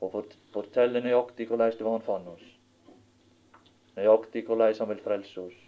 Og 0.00 0.24
fortelle 0.50 1.02
nøyaktig 1.04 1.46
hvordan 1.46 1.76
det 1.76 1.86
var 1.86 1.98
han 1.98 2.06
fant 2.06 2.32
oss. 2.32 2.46
Nøyaktig 3.94 4.46
hvordan 4.48 4.74
han 4.80 4.90
vil 4.90 5.04
frelse 5.04 5.44
oss. 5.44 5.58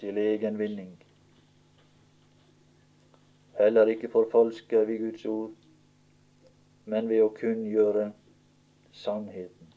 Til 0.00 0.18
egen 0.18 0.58
vinning. 0.58 0.98
Heller 3.60 3.86
ikke 3.86 4.08
forfalsker 4.08 4.84
vi 4.84 4.96
Guds 4.96 5.26
ord, 5.26 5.50
men 6.84 7.08
ved 7.08 7.20
å 7.20 7.32
kunngjøre 7.36 8.06
sannheten. 8.96 9.74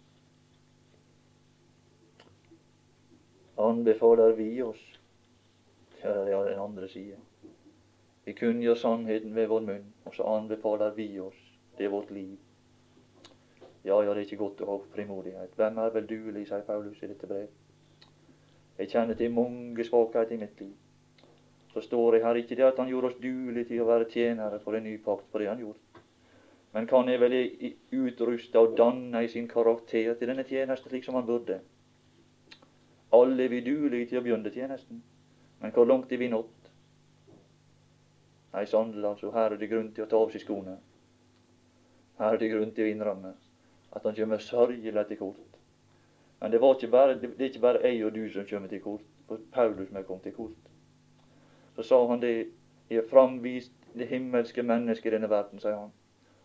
Anbefaler 3.59 4.31
vi 4.37 4.47
oss 4.63 4.83
Her 5.99 6.21
er 6.31 6.47
den 6.47 6.61
andre 6.63 6.87
sida. 6.87 7.19
Vi 8.23 8.33
kunngjør 8.39 8.79
sannheten 8.79 9.35
ved 9.35 9.51
vår 9.51 9.67
munn, 9.67 9.91
og 10.05 10.15
så 10.15 10.29
anbefaler 10.31 10.95
vi 10.95 11.09
oss. 11.19 11.41
Det 11.77 11.85
er 11.85 11.91
vårt 11.91 12.11
liv. 12.11 12.37
Ja, 13.83 13.99
ja, 13.99 14.13
det 14.13 14.21
er 14.21 14.25
ikke 14.29 14.39
godt 14.45 14.63
å 14.63 14.69
ha 14.69 14.77
frimodighet. 14.95 15.59
Hvem 15.59 15.83
er 15.83 15.91
vel 15.95 16.07
duelig, 16.07 16.47
sier 16.47 16.63
Paulus 16.67 17.03
i 17.03 17.11
dette 17.11 17.27
brev. 17.27 17.51
Jeg 18.79 18.95
kjenner 18.95 19.19
til 19.19 19.35
mange 19.35 19.87
svakheter 19.87 20.35
i 20.37 20.41
mitt 20.45 20.63
liv 20.63 20.82
så 21.73 21.81
står 21.81 22.11
det 22.11 22.23
her 22.23 22.37
ikke 22.37 22.55
det 22.55 22.65
at 22.67 22.77
han 22.77 22.89
gjorde 22.89 23.09
oss 23.09 23.21
duelige 23.21 23.71
til 23.71 23.81
å 23.81 23.87
være 23.87 24.05
tjenere 24.09 24.59
for 24.61 24.77
en 24.77 24.85
ny 24.85 24.93
pakt, 25.01 25.25
for 25.31 25.41
det 25.41 25.49
han 25.49 25.61
gjorde. 25.63 26.01
Men 26.73 26.87
kan 26.89 27.07
jeg 27.09 27.21
vel 27.21 27.35
utruste 27.97 28.61
og 28.61 28.75
danne 28.77 29.23
i 29.25 29.29
sin 29.29 29.47
karakter 29.49 30.13
til 30.17 30.29
denne 30.29 30.45
tjeneste 30.45 30.89
slik 30.89 31.05
som 31.05 31.17
han 31.17 31.25
burde? 31.25 31.59
Alle 33.13 33.45
er 33.45 33.49
vi 33.49 33.61
duelige 33.65 34.11
til 34.11 34.21
å 34.21 34.25
begynne 34.25 34.53
tjenesten, 34.53 35.01
men 35.61 35.73
hvor 35.73 35.89
langt 35.89 36.11
er 36.11 36.21
vi 36.21 36.29
nådd? 36.33 36.69
Nei, 38.53 38.65
sannelig, 38.69 39.05
altså, 39.09 39.31
her 39.33 39.53
er 39.53 39.57
det 39.57 39.69
grunn 39.69 39.89
til 39.93 40.05
å 40.05 40.09
ta 40.09 40.19
av 40.21 40.33
seg 40.33 40.43
skoene. 40.45 40.75
Her 42.19 42.35
er 42.35 42.41
det 42.41 42.51
grunn 42.51 42.73
til 42.73 42.85
å 42.85 42.91
innrømme 42.91 43.33
at 43.93 44.05
han 44.05 44.17
kommer 44.17 44.41
sørgelig 44.41 45.07
til 45.09 45.21
kort. 45.21 45.57
Men 46.41 46.53
det, 46.53 46.59
bare, 46.61 47.17
det, 47.17 47.33
er 47.39 47.49
ikke 47.49 47.65
bare 47.65 47.81
jeg 47.87 48.05
og 48.05 48.13
du 48.13 48.27
som 48.29 48.45
kommer 48.45 48.69
til 48.69 48.81
kort, 48.83 49.09
for 49.25 49.41
Paulus 49.53 49.89
som 49.89 49.97
er 49.97 50.05
kommet 50.05 50.29
til 50.29 50.37
kort 50.37 50.72
så 51.75 51.83
sa 51.83 52.07
han 52.07 52.21
det 52.21 52.47
er 52.89 53.07
framvist 53.09 53.73
det 53.97 54.07
himmelske 54.07 54.63
mennesket 54.63 55.11
i 55.11 55.15
denne 55.15 55.29
verden, 55.29 55.59
sier 55.59 55.77
han. 55.77 55.91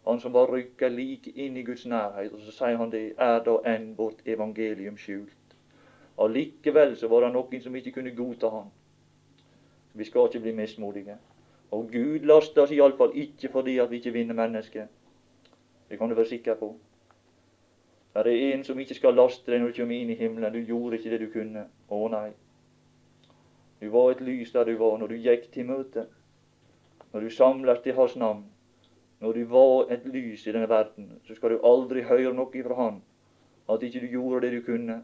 Han 0.09 0.21
som 0.21 0.33
var 0.33 0.53
rykka 0.53 0.88
like 0.88 1.31
inn 1.31 1.57
i 1.57 1.62
Guds 1.62 1.87
nærhet. 1.87 2.33
Og 2.33 2.41
så 2.41 2.53
sier 2.53 2.77
han 2.77 2.93
det 2.93 3.12
er 3.19 3.43
da 3.45 3.59
enn 3.69 3.91
vårt 3.99 4.23
evangelium 4.25 4.97
skjult. 4.97 5.57
Allikevel 6.19 6.97
så 6.97 7.09
var 7.09 7.27
det 7.27 7.33
noen 7.35 7.62
som 7.62 7.77
ikke 7.77 7.93
kunne 7.99 8.14
godta 8.17 8.49
han. 8.51 8.71
Vi 9.95 10.05
skal 10.05 10.29
ikke 10.29 10.41
bli 10.47 10.53
mismodige. 10.53 11.19
Og 11.71 11.91
Gud 11.93 12.25
laster 12.25 12.62
oss 12.62 12.73
iallfall 12.73 13.12
ikke 13.14 13.53
fordi 13.53 13.79
at 13.79 13.91
vi 13.91 14.01
ikke 14.01 14.12
vinner 14.17 14.35
mennesket. 14.35 14.88
Det 15.91 15.99
kan 15.99 16.09
du 16.09 16.14
være 16.14 16.33
sikker 16.33 16.55
på. 16.55 16.75
Det 18.14 18.33
er 18.33 18.55
en 18.55 18.64
som 18.64 18.79
ikke 18.79 18.95
skal 18.95 19.14
laste 19.14 19.53
deg 19.53 19.61
når 19.61 19.69
du 19.69 19.81
kommer 19.81 19.97
inn 19.97 20.11
i 20.11 20.17
himmelen. 20.19 20.53
Du 20.53 20.59
gjorde 20.59 20.97
ikke 20.97 21.11
det 21.11 21.21
du 21.21 21.31
kunne. 21.33 21.67
Å 21.88 22.09
nei. 22.09 22.31
Du 23.81 23.88
var 23.88 24.11
et 24.11 24.21
lys 24.21 24.53
der 24.53 24.64
du 24.64 24.77
var 24.77 24.99
når 24.99 25.12
du 25.12 25.21
gikk 25.23 25.51
til 25.55 25.67
møte, 25.67 26.07
når 27.12 27.21
du 27.21 27.31
samlet 27.31 27.83
til 27.83 27.95
Hans 27.95 28.17
navn. 28.17 28.45
Når 29.21 29.33
du 29.33 29.45
var 29.51 29.93
et 29.93 30.05
lys 30.07 30.47
i 30.47 30.53
denne 30.53 30.69
verden, 30.69 31.21
så 31.27 31.35
skal 31.35 31.51
du 31.51 31.64
aldri 31.67 32.03
høre 32.07 32.35
noe 32.35 32.62
fra 32.62 32.75
Han 32.79 33.01
at 33.69 33.83
ikke 33.83 34.01
du 34.01 34.07
gjorde 34.07 34.47
det 34.47 34.53
du 34.53 34.62
kunne. 34.64 35.03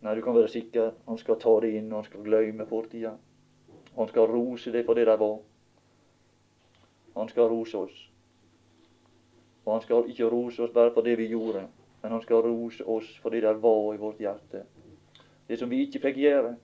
Nei, 0.00 0.14
du 0.14 0.20
kan 0.22 0.34
være 0.34 0.48
sikker. 0.48 0.92
Han 1.08 1.18
skal 1.18 1.38
ta 1.40 1.52
det 1.60 1.74
inn, 1.76 1.90
og 1.92 1.98
han 1.98 2.04
skal 2.08 2.24
glemme 2.24 2.66
fortida. 2.66 3.14
Han 3.96 4.08
skal 4.08 4.28
rose 4.28 4.72
deg 4.72 4.86
for 4.86 4.96
det 4.96 5.06
der 5.06 5.20
var. 5.20 5.38
Han 7.16 7.28
skal 7.28 7.50
rose 7.52 7.78
oss. 7.78 7.98
Og 9.64 9.72
han 9.72 9.82
skal 9.84 10.08
ikke 10.10 10.28
rose 10.28 10.62
oss 10.62 10.72
bare 10.72 10.92
for 10.92 11.04
det 11.04 11.18
vi 11.18 11.30
gjorde, 11.30 11.66
men 12.02 12.12
han 12.12 12.22
skal 12.22 12.42
rose 12.44 12.84
oss 12.84 13.12
for 13.22 13.30
det 13.30 13.42
der 13.42 13.60
var 13.60 13.94
i 13.94 14.00
vårt 14.00 14.20
hjerte. 14.20 14.64
Det 15.48 15.58
som 15.58 15.70
vi 15.70 15.84
ikke 15.84 16.02
fikk 16.08 16.20
gjøre 16.20 16.56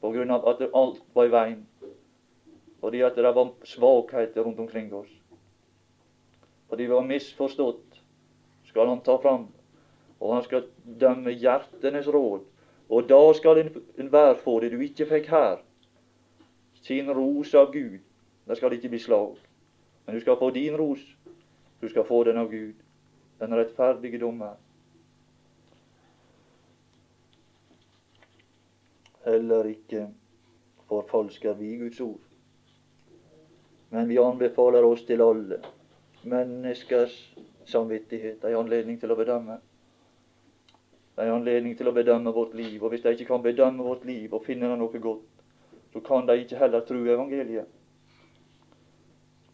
på 0.00 0.10
grunn 0.14 0.30
av 0.30 0.46
at 0.48 0.62
alt 0.74 1.02
var 1.14 1.28
i 1.28 1.32
veien. 1.34 1.64
Fordi 2.80 3.02
at 3.04 3.16
det 3.16 3.34
var 3.36 3.52
svakheter 3.68 4.42
rundt 4.42 4.58
omkring 4.58 4.92
oss. 4.94 5.10
Fordi 6.68 6.86
vi 6.86 6.94
var 6.94 7.04
misforstått, 7.04 8.00
skal 8.64 8.88
han 8.88 9.00
ta 9.00 9.18
fram. 9.18 9.48
Og 10.20 10.34
han 10.34 10.44
skal 10.44 10.68
dømme 10.84 11.32
hjertenes 11.32 12.08
råd. 12.08 12.46
Og 12.90 13.08
da 13.08 13.20
skal 13.34 13.60
enhver 13.98 14.34
få 14.44 14.60
det 14.60 14.72
du 14.72 14.80
ikke 14.82 15.06
fikk 15.06 15.28
her, 15.30 15.60
sin 16.82 17.10
ros 17.14 17.54
av 17.54 17.72
Gud. 17.72 18.00
Det 18.48 18.56
skal 18.56 18.72
ikke 18.74 18.88
bli 18.88 18.98
slag. 18.98 19.36
Men 20.06 20.16
du 20.16 20.20
skal 20.20 20.38
få 20.40 20.50
din 20.50 20.76
ros. 20.76 21.02
Du 21.80 21.88
skal 21.88 22.04
få 22.04 22.24
den 22.24 22.36
av 22.36 22.50
Gud, 22.50 22.74
den 23.38 23.54
rettferdige 23.56 24.18
dommer. 24.18 24.56
Heller 29.24 29.64
ikke 29.70 30.08
forfalsker 30.88 31.54
vi 31.54 31.76
Guds 31.76 32.00
ord. 32.00 32.20
Men 33.90 34.08
vi 34.08 34.18
anbefaler 34.18 34.86
oss 34.86 35.02
til 35.06 35.22
alle 35.22 35.58
menneskers 36.22 37.16
samvittighet 37.66 38.44
ei 38.46 38.54
anledning 38.58 39.00
til 39.00 39.12
å 39.12 39.18
bedømme. 39.18 39.58
Ei 41.20 41.28
anledning 41.30 41.74
til 41.76 41.90
å 41.90 41.94
bedømme 41.96 42.32
vårt 42.34 42.54
liv. 42.54 42.78
Og 42.82 42.92
hvis 42.92 43.02
de 43.04 43.14
ikke 43.16 43.28
kan 43.32 43.42
bedømme 43.44 43.84
vårt 43.84 44.06
liv 44.08 44.32
og 44.34 44.44
finne 44.46 44.70
noe 44.76 45.02
godt, 45.02 45.26
så 45.92 46.02
kan 46.06 46.26
de 46.26 46.38
ikke 46.42 46.58
heller 46.60 46.86
tro 46.86 47.02
evangeliet. 47.02 47.66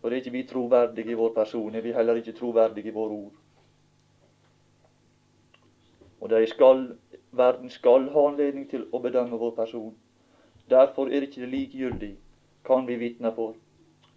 For 0.00 0.10
det 0.10 0.18
er 0.18 0.24
ikke 0.24 0.36
vi 0.36 0.44
troverdige 0.46 1.10
i 1.10 1.18
vår 1.18 1.32
person, 1.34 1.74
er 1.74 1.82
vi 1.82 1.94
heller 1.96 2.20
ikke 2.20 2.36
troverdige 2.36 2.92
i 2.92 2.94
våre 2.94 3.16
ord. 3.16 3.32
Og 6.20 6.30
de 6.30 6.46
skal 6.46 6.84
Verden 7.36 7.70
skal 7.70 8.08
ha 8.08 8.28
anledning 8.28 8.68
til 8.70 8.86
å 8.92 9.00
bedømme 9.04 9.36
vår 9.36 9.50
person. 9.56 9.94
Derfor 10.70 11.06
er 11.06 11.20
det 11.20 11.28
ikke 11.28 11.46
likegyldig 11.46 12.14
kan 12.66 12.86
vi 12.86 12.96
vitne 12.96 13.32
for. 13.34 13.54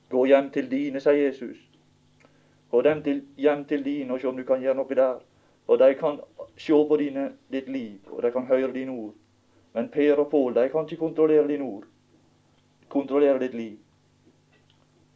Gå 0.09 0.25
hjem 0.25 0.49
til 0.49 0.69
dine, 0.71 1.01
sier 1.03 1.19
Jesus. 1.25 1.57
Gå 2.71 2.81
dem 2.81 3.03
til, 3.03 3.21
hjem 3.37 3.65
til 3.65 3.83
dine 3.85 4.13
og 4.13 4.21
se 4.21 4.29
om 4.29 4.37
du 4.37 4.43
kan 4.43 4.61
gjøre 4.61 4.77
noe 4.79 4.95
der. 4.95 5.19
Og 5.67 5.79
de 5.79 5.93
kan 5.99 6.19
se 6.57 6.73
på 6.73 6.97
dine, 6.97 7.31
ditt 7.51 7.69
liv, 7.69 7.99
og 8.09 8.23
de 8.23 8.31
kan 8.31 8.47
høre 8.47 8.71
dine 8.73 8.91
ord. 8.91 9.13
Men 9.73 9.89
Per 9.89 10.15
og 10.15 10.31
Pål, 10.31 10.55
de 10.55 10.69
kan 10.69 10.87
ikke 10.87 11.03
kontrollere 11.03 11.47
dine 11.47 11.63
ord. 11.63 11.83
Kontrollere 12.89 13.39
ditt 13.39 13.53
liv. 13.53 13.77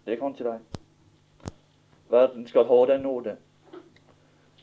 Det 0.05 0.19
kan 0.19 0.35
ikke 0.35 0.51
de. 0.51 0.59
Verden 2.09 2.47
skal 2.47 2.65
ha 2.69 2.85
den 2.85 3.01
nåde. 3.01 3.37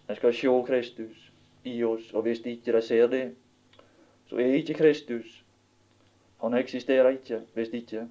De 0.09 0.17
skal 0.17 0.35
se 0.35 0.63
Kristus 0.67 1.30
i 1.65 1.85
oss, 1.85 2.13
og 2.15 2.23
hvis 2.23 2.41
ikke 2.45 2.73
de 2.73 2.83
ser 2.83 3.07
det, 3.07 3.35
så 4.27 4.37
er 4.37 4.55
ikke 4.55 4.75
Kristus. 4.75 5.45
Han 6.41 6.55
eksisterer 6.55 7.09
ikke 7.09 7.41
hvis 7.55 7.69
ikke. 7.69 8.09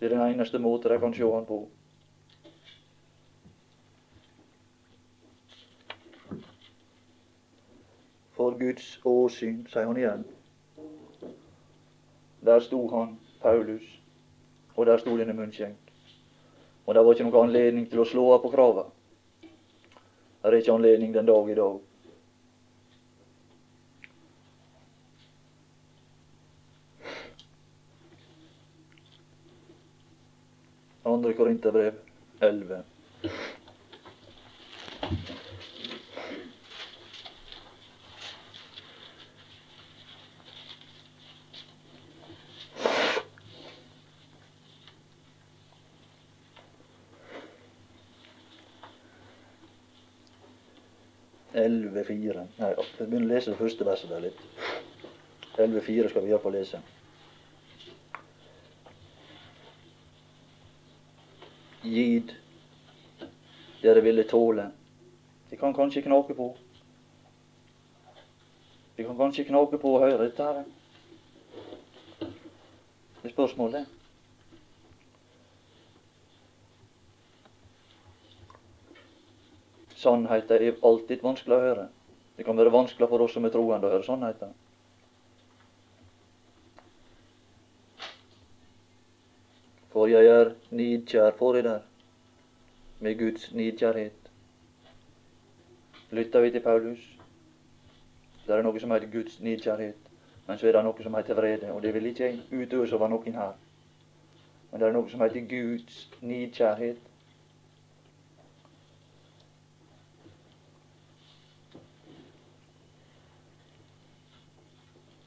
Det 0.00 0.12
er 0.12 0.18
den 0.18 0.34
eneste 0.34 0.58
måten 0.58 0.90
de 0.92 0.98
kan 1.00 1.14
se 1.14 1.32
han 1.32 1.46
på. 1.46 1.68
For 8.36 8.50
Guds 8.58 9.00
åsyn, 9.04 9.66
sier 9.66 9.86
han 9.86 9.96
igjen. 9.96 10.26
Der 12.44 12.60
sto 12.60 12.88
han, 12.88 13.18
Paulus, 13.42 13.86
og 14.76 14.86
der 14.86 14.98
sto 14.98 15.16
denne 15.18 15.32
munnskjenk. 15.32 15.76
Og 16.86 16.94
det 16.94 17.04
var 17.04 17.12
ikke 17.16 17.24
noen 17.30 17.48
anledning 17.48 17.88
til 17.90 18.04
å 18.04 18.06
slå 18.06 18.26
av 18.34 18.44
på 18.44 18.52
krava. 18.52 18.84
Det 20.46 20.52
er 20.52 20.62
ikke 20.62 20.72
anledning 20.76 21.14
den 21.14 21.26
dag 21.26 21.48
i 21.50 21.54
dag. 21.58 21.78
Andre 31.04 31.32
Korinterbrev 31.34 31.98
11. 32.40 32.78
Elleve 51.56 52.04
fire. 52.04 52.46
Nei, 52.58 52.74
vi 52.98 53.06
begynner 53.06 53.30
å 53.30 53.32
lese 53.32 53.52
det 53.52 53.58
første 53.60 53.86
verset 53.88 54.10
der 54.12 54.26
litt. 54.26 54.40
Elleve 55.56 55.80
fire 55.86 56.10
skal 56.12 56.26
vi 56.26 56.34
iallfall 56.34 56.52
lese. 56.58 56.82
Gid 61.86 62.34
dere 63.80 64.02
ville 64.04 64.26
tåle. 64.28 64.68
De 65.48 65.56
kan 65.56 65.72
kanskje 65.74 66.04
knake 66.04 66.36
på. 66.36 66.50
De 68.96 69.04
kan 69.04 69.16
kanskje 69.16 69.48
knake 69.48 69.80
på 69.80 69.94
å 69.94 70.02
høre 70.04 70.26
dette 70.26 70.50
her. 70.50 70.64
Det 72.20 73.30
er 73.30 73.32
spørsmålet. 73.32 73.95
Sannheten 80.06 80.62
er 80.62 80.84
alltid 80.86 81.24
vanskelig 81.26 81.56
å 81.56 81.64
høre. 81.64 81.88
Det 82.36 82.44
kan 82.46 82.58
være 82.58 82.70
vanskelig 82.70 83.08
for 83.10 83.24
oss 83.24 83.32
som 83.34 83.48
er 83.48 83.50
troende 83.54 83.88
å 83.88 83.94
høre 83.96 84.06
sannheten. 84.06 84.52
For 89.90 90.12
jeg 90.12 90.28
er 90.28 90.52
nidkjær 90.76 91.34
for 91.38 91.56
der, 91.56 91.82
med 93.00 93.18
Guds 93.18 93.48
nidkjærhet. 93.56 94.30
Lytter 96.14 96.44
vi 96.44 96.50
til 96.54 96.62
Paulus? 96.62 97.02
Det 98.44 98.54
er 98.54 98.62
noe 98.62 98.80
som 98.80 98.92
heter 98.94 99.10
Guds 99.10 99.40
nidkjærhet. 99.40 100.12
Men 100.46 100.60
så 100.60 100.68
er 100.68 100.76
det 100.76 100.84
noe 100.86 101.02
som 101.02 101.16
heter 101.18 101.34
vrede, 101.34 101.72
og 101.72 101.82
det 101.82 101.94
vil 101.96 102.06
ikke 102.12 102.28
jeg 102.28 102.62
utøse 102.62 102.94
over 102.94 103.10
noen 103.10 103.34
her. 103.40 103.56
Men 104.70 104.80
det 104.80 104.88
er 104.88 104.94
noe 104.94 105.10
som 105.10 105.24
heter 105.24 105.48
Guds 105.50 106.04
nidkjærhet. 106.20 107.05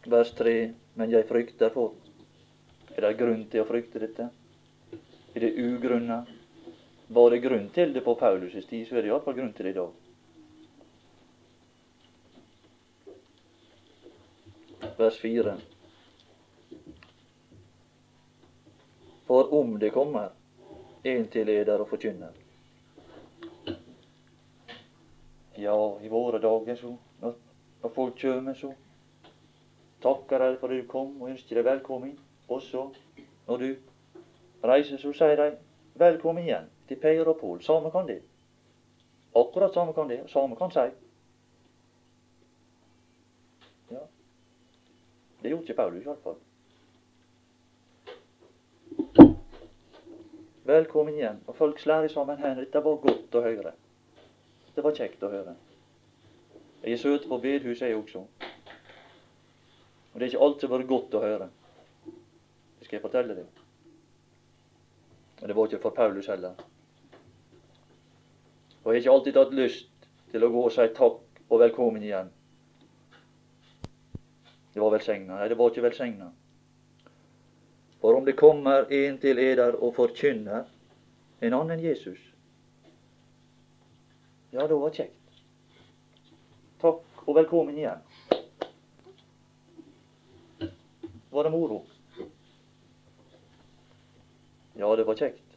Vers 0.09 0.31
3. 0.35 0.73
Men 0.93 1.11
jeg 1.11 1.27
frykter 1.29 1.69
for. 1.73 1.93
Er 2.95 3.05
det 3.05 3.17
grunn 3.19 3.45
til 3.51 3.63
å 3.63 3.69
frykte 3.69 4.01
dette? 4.01 4.29
Er 5.35 5.45
det 5.45 5.55
ugrunna? 5.61 6.23
Var 7.09 7.29
det 7.33 7.39
grunn 7.45 7.69
til 7.73 7.93
det 7.93 8.01
på 8.05 8.15
Paulus' 8.17 8.67
tid, 8.69 8.87
så 8.87 8.97
er 8.97 9.01
det 9.01 9.09
iallfall 9.09 9.37
grunn 9.37 9.53
til 9.57 9.65
det 9.65 9.71
i 9.73 9.77
dag. 9.77 9.91
Vers 14.99 15.17
4. 15.21 15.55
For 19.29 19.53
om 19.53 19.79
det 19.79 19.93
kommer 19.95 20.29
en 21.03 21.25
til 21.31 21.45
leder 21.47 21.79
og 21.79 21.89
forkynner 21.89 22.33
Ja, 25.59 25.77
i 26.01 26.07
våre 26.09 26.39
dager, 26.39 26.75
så, 26.75 26.93
når, 27.21 27.35
folk 27.95 28.19
kjem, 28.19 28.53
så 28.55 28.73
takker 30.03 30.39
deg 30.39 30.57
for 30.59 30.71
at 30.71 30.81
du 30.81 30.87
kom, 30.87 31.21
og 31.21 31.29
ønsker 31.29 31.59
deg 31.59 31.65
velkommen. 31.65 32.17
Og 32.49 32.61
så, 32.61 32.87
når 33.47 33.57
du 33.57 33.69
reiser, 34.63 34.97
så 34.97 35.13
sier 35.13 35.35
de 35.39 35.51
velkommen 35.99 36.43
igjen 36.43 36.69
til 36.87 36.99
Per 36.99 37.27
og 37.27 37.37
Pål. 37.39 37.61
Samme 37.63 37.91
kan 37.91 38.07
det. 38.07 38.21
Akkurat 39.35 39.73
samme 39.73 39.93
kan 39.93 40.09
det. 40.09 40.23
Samme 40.27 40.55
kan 40.55 40.71
si. 40.71 40.85
Ja. 43.91 44.05
Det 45.41 45.49
gjorde 45.49 45.63
ikke 45.63 45.73
Paulus 45.73 46.05
iallfall. 46.05 46.39
Velkommen 50.63 51.13
igjen. 51.13 51.43
Og 51.47 51.55
folk 51.55 51.79
slår 51.79 52.07
sammen 52.07 52.37
hendene. 52.37 52.65
Dette 52.65 52.83
var 52.83 52.99
godt 53.05 53.35
å 53.35 53.41
høre. 53.41 53.73
Det 54.75 54.83
var 54.83 54.95
kjekt 54.95 55.23
å 55.23 55.31
høre. 55.31 55.55
Jeg 56.83 56.93
er 56.93 57.01
søt 57.01 57.25
på 57.29 57.37
bedhuset, 57.37 57.87
jeg 57.87 57.97
også. 57.97 58.25
Og 60.11 60.19
det 60.19 60.25
er 60.25 60.31
ikke 60.31 60.45
alt 60.45 60.61
som 60.61 60.71
har 60.71 60.79
vært 60.79 60.89
godt 60.89 61.17
å 61.17 61.23
høre. 61.23 61.49
Det 62.79 62.87
skal 62.87 62.97
jeg 62.97 63.05
fortelle 63.05 63.37
deg. 63.37 63.61
Og 65.39 65.47
det 65.47 65.55
var 65.55 65.69
ikke 65.69 65.83
for 65.83 65.95
Paulus 65.95 66.27
heller. 66.31 66.57
Og 68.83 68.91
jeg 68.91 68.93
har 68.93 69.01
ikke 69.03 69.15
alltid 69.15 69.39
hatt 69.39 69.55
lyst 69.55 70.09
til 70.31 70.45
å 70.45 70.51
gå 70.53 70.65
og 70.65 70.73
si 70.73 70.87
takk 70.97 71.41
og 71.49 71.61
velkommen 71.61 72.03
igjen. 72.03 72.31
Det 74.73 74.81
var 74.81 74.93
velsigna. 74.95 75.37
Nei, 75.39 75.47
det 75.51 75.57
var 75.59 75.71
ikke 75.71 75.85
velsigna. 75.85 76.31
For 77.99 78.15
om 78.15 78.25
det 78.25 78.37
kommer 78.39 78.87
en 78.93 79.17
til 79.19 79.39
eder 79.43 79.75
og 79.75 79.95
forkynner 79.97 80.67
en 81.41 81.55
annen 81.55 81.81
Jesus, 81.83 82.19
ja, 84.51 84.65
da 84.65 84.75
var 84.75 84.93
kjekt. 84.95 85.41
Takk 86.81 87.25
og 87.27 87.35
velkommen 87.37 87.77
igjen. 87.77 87.99
Var 91.39 91.43
det 91.43 91.49
moro? 91.49 91.85
Ja, 94.75 94.95
det 94.95 95.03
var 95.03 95.15
kjekt. 95.15 95.53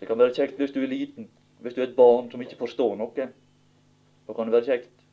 Det 0.00 0.06
kan 0.08 0.18
være 0.18 0.34
kjekt 0.34 0.58
hvis 0.58 0.72
du 0.74 0.80
er 0.82 0.90
liten, 0.90 1.28
hvis 1.62 1.76
du 1.76 1.78
er 1.80 1.86
et 1.86 1.94
barn 1.94 2.26
som 2.32 2.42
ikke 2.42 2.58
forstår 2.58 2.96
noe. 2.98 3.26
Da 4.26 4.34
kan 4.34 4.50
det 4.50 4.56
være 4.56 4.66
kjekt. 4.72 5.04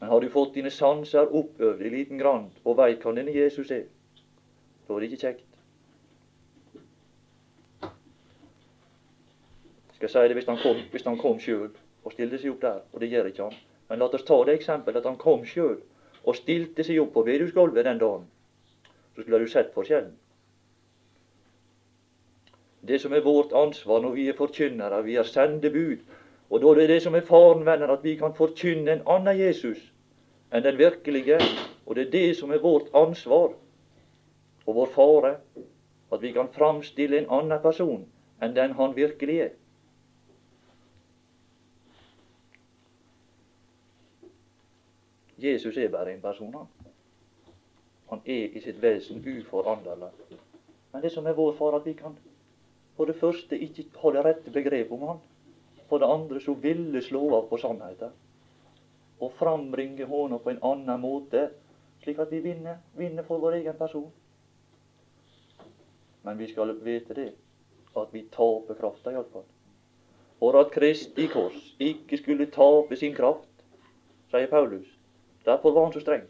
Men 0.00 0.08
har 0.08 0.24
du 0.24 0.30
fått 0.32 0.56
dine 0.56 0.72
sanser 0.72 1.28
oppøvd 1.28 1.84
i 1.84 1.92
liten 1.92 2.22
grann 2.22 2.46
og 2.64 2.78
veit 2.80 3.04
hva 3.04 3.12
denne 3.20 3.36
Jesus 3.36 3.68
er, 3.76 3.84
da 4.88 4.96
er 4.96 5.04
det 5.04 5.10
ikke 5.10 5.26
kjekt. 5.26 5.60
Skal 9.98 10.08
jeg 10.08 10.14
si 10.16 10.24
det 10.32 10.40
hvis 10.40 10.48
han 10.48 10.64
kom, 10.64 10.80
hvis 10.96 11.06
kom 11.20 11.36
sjøl 11.36 11.68
og 11.68 12.16
stilte 12.16 12.40
seg 12.40 12.56
opp 12.56 12.64
der, 12.64 12.80
og 12.94 13.04
det 13.04 13.12
gjør 13.12 13.28
ikke 13.34 13.50
han. 13.50 13.62
Men 13.92 14.00
la 14.00 14.08
oss 14.08 14.24
ta 14.24 14.40
det 14.48 14.56
eksempelet 14.56 15.04
at 15.04 15.12
han 15.12 15.20
kom 15.20 15.44
sjøl 15.44 15.76
og 16.24 16.36
stilte 16.36 16.84
seg 16.84 17.00
opp 17.02 17.12
på 17.14 17.24
bedehusgulvet 17.26 17.84
den 17.84 18.00
dagen. 18.00 18.24
Så 19.14 19.22
skulle 19.22 19.42
du 19.42 19.50
sett 19.50 19.74
forskjellen. 19.74 20.14
Det 22.88 23.00
som 23.02 23.12
er 23.12 23.24
vårt 23.24 23.52
ansvar 23.52 24.00
når 24.00 24.14
vi 24.14 24.28
er 24.30 24.36
forkynnere, 24.38 25.02
vi 25.04 25.16
er 25.18 25.26
sendebud, 25.26 26.04
og 26.50 26.60
da 26.62 26.70
er 26.70 26.80
det 26.80 26.88
det 26.88 27.02
som 27.04 27.14
er 27.14 27.26
faren, 27.26 27.66
venner, 27.66 27.90
at 27.92 28.04
vi 28.04 28.14
kan 28.16 28.34
forkynne 28.34 28.92
en 28.92 29.02
annen 29.06 29.36
Jesus 29.36 29.80
enn 30.52 30.64
den 30.64 30.78
virkelige. 30.78 31.38
Og 31.86 31.96
det 31.96 32.06
er 32.06 32.10
det 32.12 32.36
som 32.36 32.52
er 32.52 32.62
vårt 32.62 32.88
ansvar 32.96 33.52
og 34.66 34.74
vår 34.74 34.92
fare. 34.94 35.34
At 36.12 36.22
vi 36.22 36.32
kan 36.32 36.48
framstille 36.48 37.18
en 37.18 37.28
annen 37.28 37.60
person 37.60 38.06
enn 38.40 38.54
den 38.56 38.76
han 38.78 38.96
virkelig 38.96 39.40
er. 39.44 39.50
Jesus 45.38 45.76
er 45.76 45.88
bare 45.88 46.14
en 46.14 46.20
person, 46.20 46.54
han. 46.54 46.94
Han 48.10 48.20
er 48.24 48.56
i 48.56 48.60
sitt 48.60 48.82
vesen 48.82 49.22
uforanderlig. 49.22 50.10
Men 50.92 51.02
det 51.02 51.12
som 51.12 51.26
er 51.26 51.36
vår 51.36 51.52
far, 51.58 51.76
at 51.76 51.86
vi 51.86 51.92
kan 51.92 52.16
for 52.98 53.06
det 53.06 53.14
første 53.16 53.58
ikke 53.58 53.84
ha 54.02 54.10
det 54.10 54.22
rette 54.24 54.50
begrep 54.50 54.92
om 54.92 55.02
han. 55.06 55.18
For 55.88 56.02
det 56.02 56.08
andre 56.10 56.40
så 56.40 56.54
ville 56.58 57.02
slå 57.02 57.20
av 57.36 57.44
på 57.48 57.56
sannheten. 57.62 58.10
Og 59.20 59.32
frambringe 59.38 60.06
hånda 60.06 60.40
på 60.42 60.50
en 60.50 60.64
annen 60.66 61.00
måte, 61.00 61.44
slik 62.02 62.18
at 62.18 62.32
vi 62.34 62.40
vinner, 62.42 62.80
vinner 62.98 63.22
for 63.22 63.38
vår 63.38 63.60
egen 63.60 63.78
person. 63.78 64.10
Men 66.26 66.38
vi 66.38 66.50
skal 66.50 66.74
vite 66.82 67.14
det, 67.14 67.28
at 67.96 68.10
vi 68.12 68.24
taper 68.34 68.74
krafta 68.74 69.14
iallfall. 69.14 69.46
For 70.38 70.58
at 70.58 70.74
Kristi 70.74 71.26
kors 71.30 71.74
ikke 71.78 72.18
skulle 72.18 72.50
tape 72.50 72.98
sin 72.98 73.14
kraft, 73.14 73.62
sier 74.30 74.50
Paulus. 74.50 74.86
Derfor 75.48 75.72
var 75.72 75.88
han 75.88 75.94
så 75.94 76.02
streng. 76.04 76.26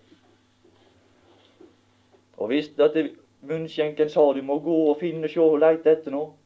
Og 2.39 2.47
hvis 2.53 2.71
at 2.79 2.95
munnskjenken 3.43 4.11
sa 4.11 4.25
du 4.33 4.43
må 4.47 4.61
gå 4.63 4.77
og 4.93 5.01
finne, 5.01 5.27
sjå 5.31 5.49
og 5.55 5.63
leite 5.63 5.91
etter 5.91 6.15
noe 6.15 6.37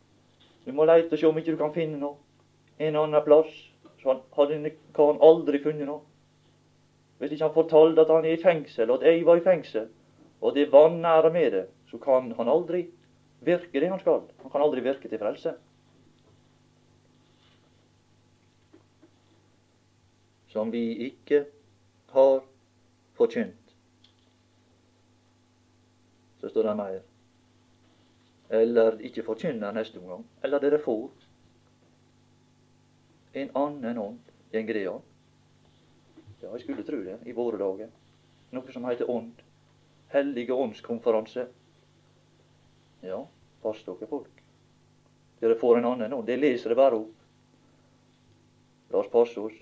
Du 0.65 0.73
må 0.73 0.87
leite 0.89 1.13
og 1.13 1.21
sjå 1.21 1.33
om 1.33 1.41
ikke 1.41 1.53
du 1.53 1.61
kan 1.61 1.75
finne 1.75 1.99
noe 2.01 2.17
en 2.79 2.97
annen 2.97 3.23
plass, 3.25 3.51
så 4.01 4.15
hadde 4.37 4.73
han 4.97 5.19
aldri 5.23 5.61
funnet 5.63 5.87
noe. 5.87 6.01
Hvis 7.19 7.35
ikke 7.35 7.47
han 7.47 7.55
fortalte 7.55 8.03
at 8.03 8.11
han 8.11 8.25
er 8.27 8.37
i 8.37 8.43
fengsel, 8.43 8.91
og 8.91 9.03
at 9.03 9.11
jeg 9.11 9.27
var 9.27 9.39
i 9.39 9.45
fengsel, 9.45 9.91
og 10.41 10.55
det 10.57 10.73
vanære 10.73 11.31
med 11.35 11.51
det, 11.55 11.65
så 11.91 11.99
kan 12.03 12.33
han 12.39 12.49
aldri 12.51 12.87
virke 13.47 13.81
det 13.81 13.91
han 13.91 14.01
skal. 14.01 14.25
Han 14.43 14.51
kan 14.51 14.65
aldri 14.65 14.83
virke 14.83 15.11
til 15.11 15.21
frelse. 15.21 15.53
Som 20.51 20.73
vi 20.73 20.83
ikke 21.11 21.45
har 22.15 22.43
forkynt. 23.19 23.75
Så 26.41 26.49
står 26.49 26.65
det 26.65 26.75
mer. 26.75 27.01
Eller 28.53 28.99
ikke 29.07 29.25
forkynner 29.25 29.73
neste 29.73 30.01
omgang. 30.01 30.25
Eller 30.43 30.61
dere 30.61 30.81
får 30.83 31.11
en 33.33 33.51
annen 33.57 33.99
ånd. 33.99 34.21
enn 34.53 34.67
greia. 34.69 34.93
Ja, 36.43 36.51
jeg 36.53 36.61
skulle 36.61 36.85
tro 36.85 36.99
det 37.01 37.15
i 37.25 37.33
våre 37.33 37.57
dager. 37.57 37.89
Noe 38.53 38.73
som 38.75 38.85
heter 38.85 39.09
ånd. 39.11 39.39
Hellige 40.13 40.53
åndskonferanse. 40.53 41.47
Ja, 43.01 43.23
pass 43.63 43.81
dere, 43.87 44.09
folk. 44.11 44.43
Dere 45.41 45.57
får 45.57 45.79
en 45.79 45.89
annen 45.89 46.13
ånd. 46.13 46.27
Det 46.27 46.37
leser 46.37 46.75
det 46.75 46.77
bare 46.77 46.99
opp. 47.01 47.15
La 48.93 49.01
oss 49.01 49.09
passe 49.09 49.41
oss. 49.41 49.57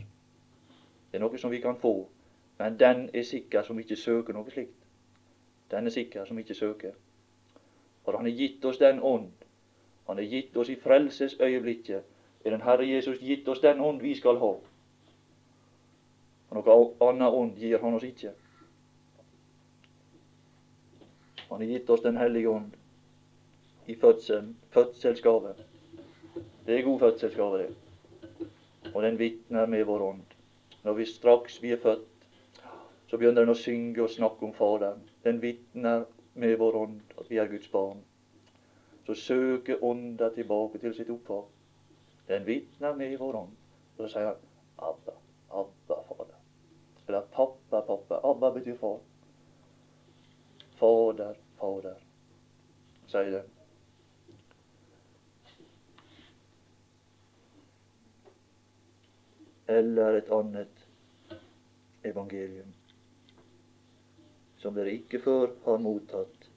Det 1.10 1.20
er 1.20 1.22
noe 1.22 1.38
som 1.38 1.54
vi 1.54 1.62
kan 1.62 1.78
få, 1.78 2.08
men 2.60 2.76
den 2.78 3.06
er 3.14 3.22
sikker 3.24 3.62
som 3.64 3.78
ikke 3.80 3.96
søker 3.96 4.36
noe 4.36 4.50
slikt. 4.52 4.76
Den 5.72 5.86
er 5.88 5.94
sikker 5.94 6.26
som 6.28 6.38
ikke 6.38 6.54
søker. 6.54 6.92
For 8.04 8.16
Han 8.16 8.26
har 8.28 8.36
gitt 8.36 8.64
oss 8.64 8.78
den 8.78 9.00
ånd. 9.00 9.30
Han 10.06 10.16
har 10.20 10.24
gitt 10.28 10.56
oss 10.56 10.68
i 10.68 10.76
frelsesøyeblikket 10.76 12.02
er 12.44 12.50
den 12.50 12.60
Herre 12.64 12.84
Jesus 12.88 13.18
gitt 13.20 13.48
oss 13.48 13.60
den 13.60 13.80
ånd 13.80 14.02
vi 14.02 14.14
skal 14.14 14.36
ha. 14.40 14.50
Og 16.50 16.58
noe 16.58 16.76
annet 17.08 17.40
ånd 17.40 17.56
gir 17.56 17.80
Han 17.80 17.96
oss 17.96 18.04
ikke. 18.04 18.34
Han 21.48 21.60
har 21.64 21.66
gitt 21.66 21.90
oss 21.90 22.04
Den 22.04 22.16
hellige 22.16 22.48
ånd 22.48 22.76
i 23.86 23.96
fødselen. 23.96 24.56
Fødselsgave. 24.70 25.54
Det 26.66 26.78
er 26.78 26.82
god 26.82 27.00
fødselsgave, 27.00 27.58
det. 27.58 28.48
Og 28.94 29.02
den 29.02 29.18
vitner 29.18 29.66
med 29.66 29.84
vår 29.84 30.02
ånd. 30.10 30.22
Når 30.84 30.92
vi 30.92 31.04
straks 31.04 31.62
vi 31.62 31.72
er 31.72 31.80
født, 31.82 32.19
så 33.10 33.18
begynner 33.18 33.42
den 33.42 33.50
å 33.50 33.58
synge 33.58 34.04
og 34.04 34.12
snakke 34.12 34.46
om 34.46 34.52
Faderen. 34.54 35.00
Den 35.24 35.40
vitner 35.42 36.04
med 36.38 36.52
vår 36.60 36.76
ånd 36.78 37.16
at 37.18 37.26
vi 37.26 37.40
er 37.42 37.48
Guds 37.50 37.66
barn. 37.72 38.04
Så 39.02 39.16
søker 39.18 39.82
ånda 39.82 40.28
tilbake 40.36 40.78
til 40.78 40.94
sitt 40.94 41.10
opphav. 41.10 41.48
Den 42.28 42.46
vitner 42.46 42.94
med 42.94 43.16
vår 43.18 43.40
ånd. 43.40 43.58
Og 43.96 44.04
så 44.04 44.12
sier 44.12 44.30
han 44.30 44.46
Abba, 44.78 45.16
Abba, 45.50 45.98
Fader. 46.06 46.38
Eller 47.08 47.26
pappa, 47.34 47.82
pappa. 47.90 48.22
Abba 48.30 48.54
betyr 48.54 48.78
far. 48.78 49.00
Fader, 50.78 51.34
Fader, 51.58 51.98
sier 53.10 53.40
den. 53.40 53.54
Eller 59.66 60.22
et 60.22 60.30
annet 60.34 60.86
evangelium 62.06 62.76
som 64.60 64.74
dere 64.76 64.92
ikke 64.94 65.20
før 65.24 65.52
har 65.64 65.78
mottatt. 65.80 66.48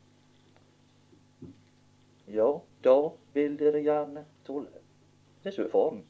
Ja, 2.33 2.49
da 2.83 2.97
vil 3.35 3.55
dere 3.59 3.83
gjerne 3.83 4.25
tåle 4.47 4.67
det. 4.71 4.81
Det 5.43 5.51
er 5.51 5.55
så 5.57 5.67
faren. 5.71 6.03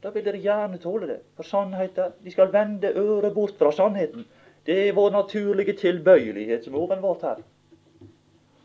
Da 0.00 0.12
vil 0.14 0.24
dere 0.24 0.40
gjerne 0.40 0.80
tåle 0.80 1.08
det. 1.10 1.18
For 1.36 1.44
sannheten 1.44 2.14
De 2.24 2.32
skal 2.32 2.52
vende 2.52 2.92
øret 2.96 3.34
bort 3.34 3.56
fra 3.58 3.72
sannheten. 3.72 4.24
Det 4.66 4.88
er 4.88 4.96
vår 4.96 5.10
naturlige 5.10 5.76
tilbøyelighet 5.76 6.64
som 6.64 6.74
er 6.74 6.84
åpenbart 6.84 7.22
her. 7.22 7.42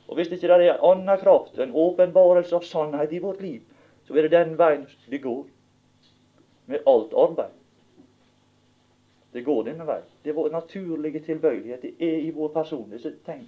Og 0.07 0.15
hvis 0.15 0.31
ikke 0.31 0.47
det 0.47 0.69
er 0.69 0.83
annen 0.85 1.19
kraft, 1.19 1.57
en 1.59 1.73
åpenbarelse 1.73 2.55
av 2.55 2.63
sannhet 2.63 3.11
i 3.11 3.19
vårt 3.19 3.41
liv, 3.41 3.61
så 4.05 4.13
er 4.13 4.27
det 4.27 4.35
den 4.35 4.57
veien 4.59 4.85
det 5.09 5.21
går. 5.23 5.45
Med 6.65 6.83
alt 6.87 7.13
arbeid. 7.13 7.53
Det 9.35 9.41
går 9.43 9.63
denne 9.67 9.83
veien. 9.83 10.03
Det 10.23 10.31
er 10.31 10.35
vår 10.37 10.49
naturlige 10.49 11.19
tilbøyelighet. 11.19 11.81
Det 11.81 11.95
er 11.99 12.21
i 12.23 12.29
vår 12.31 12.53
personlige 12.55 13.11
ting. 13.25 13.41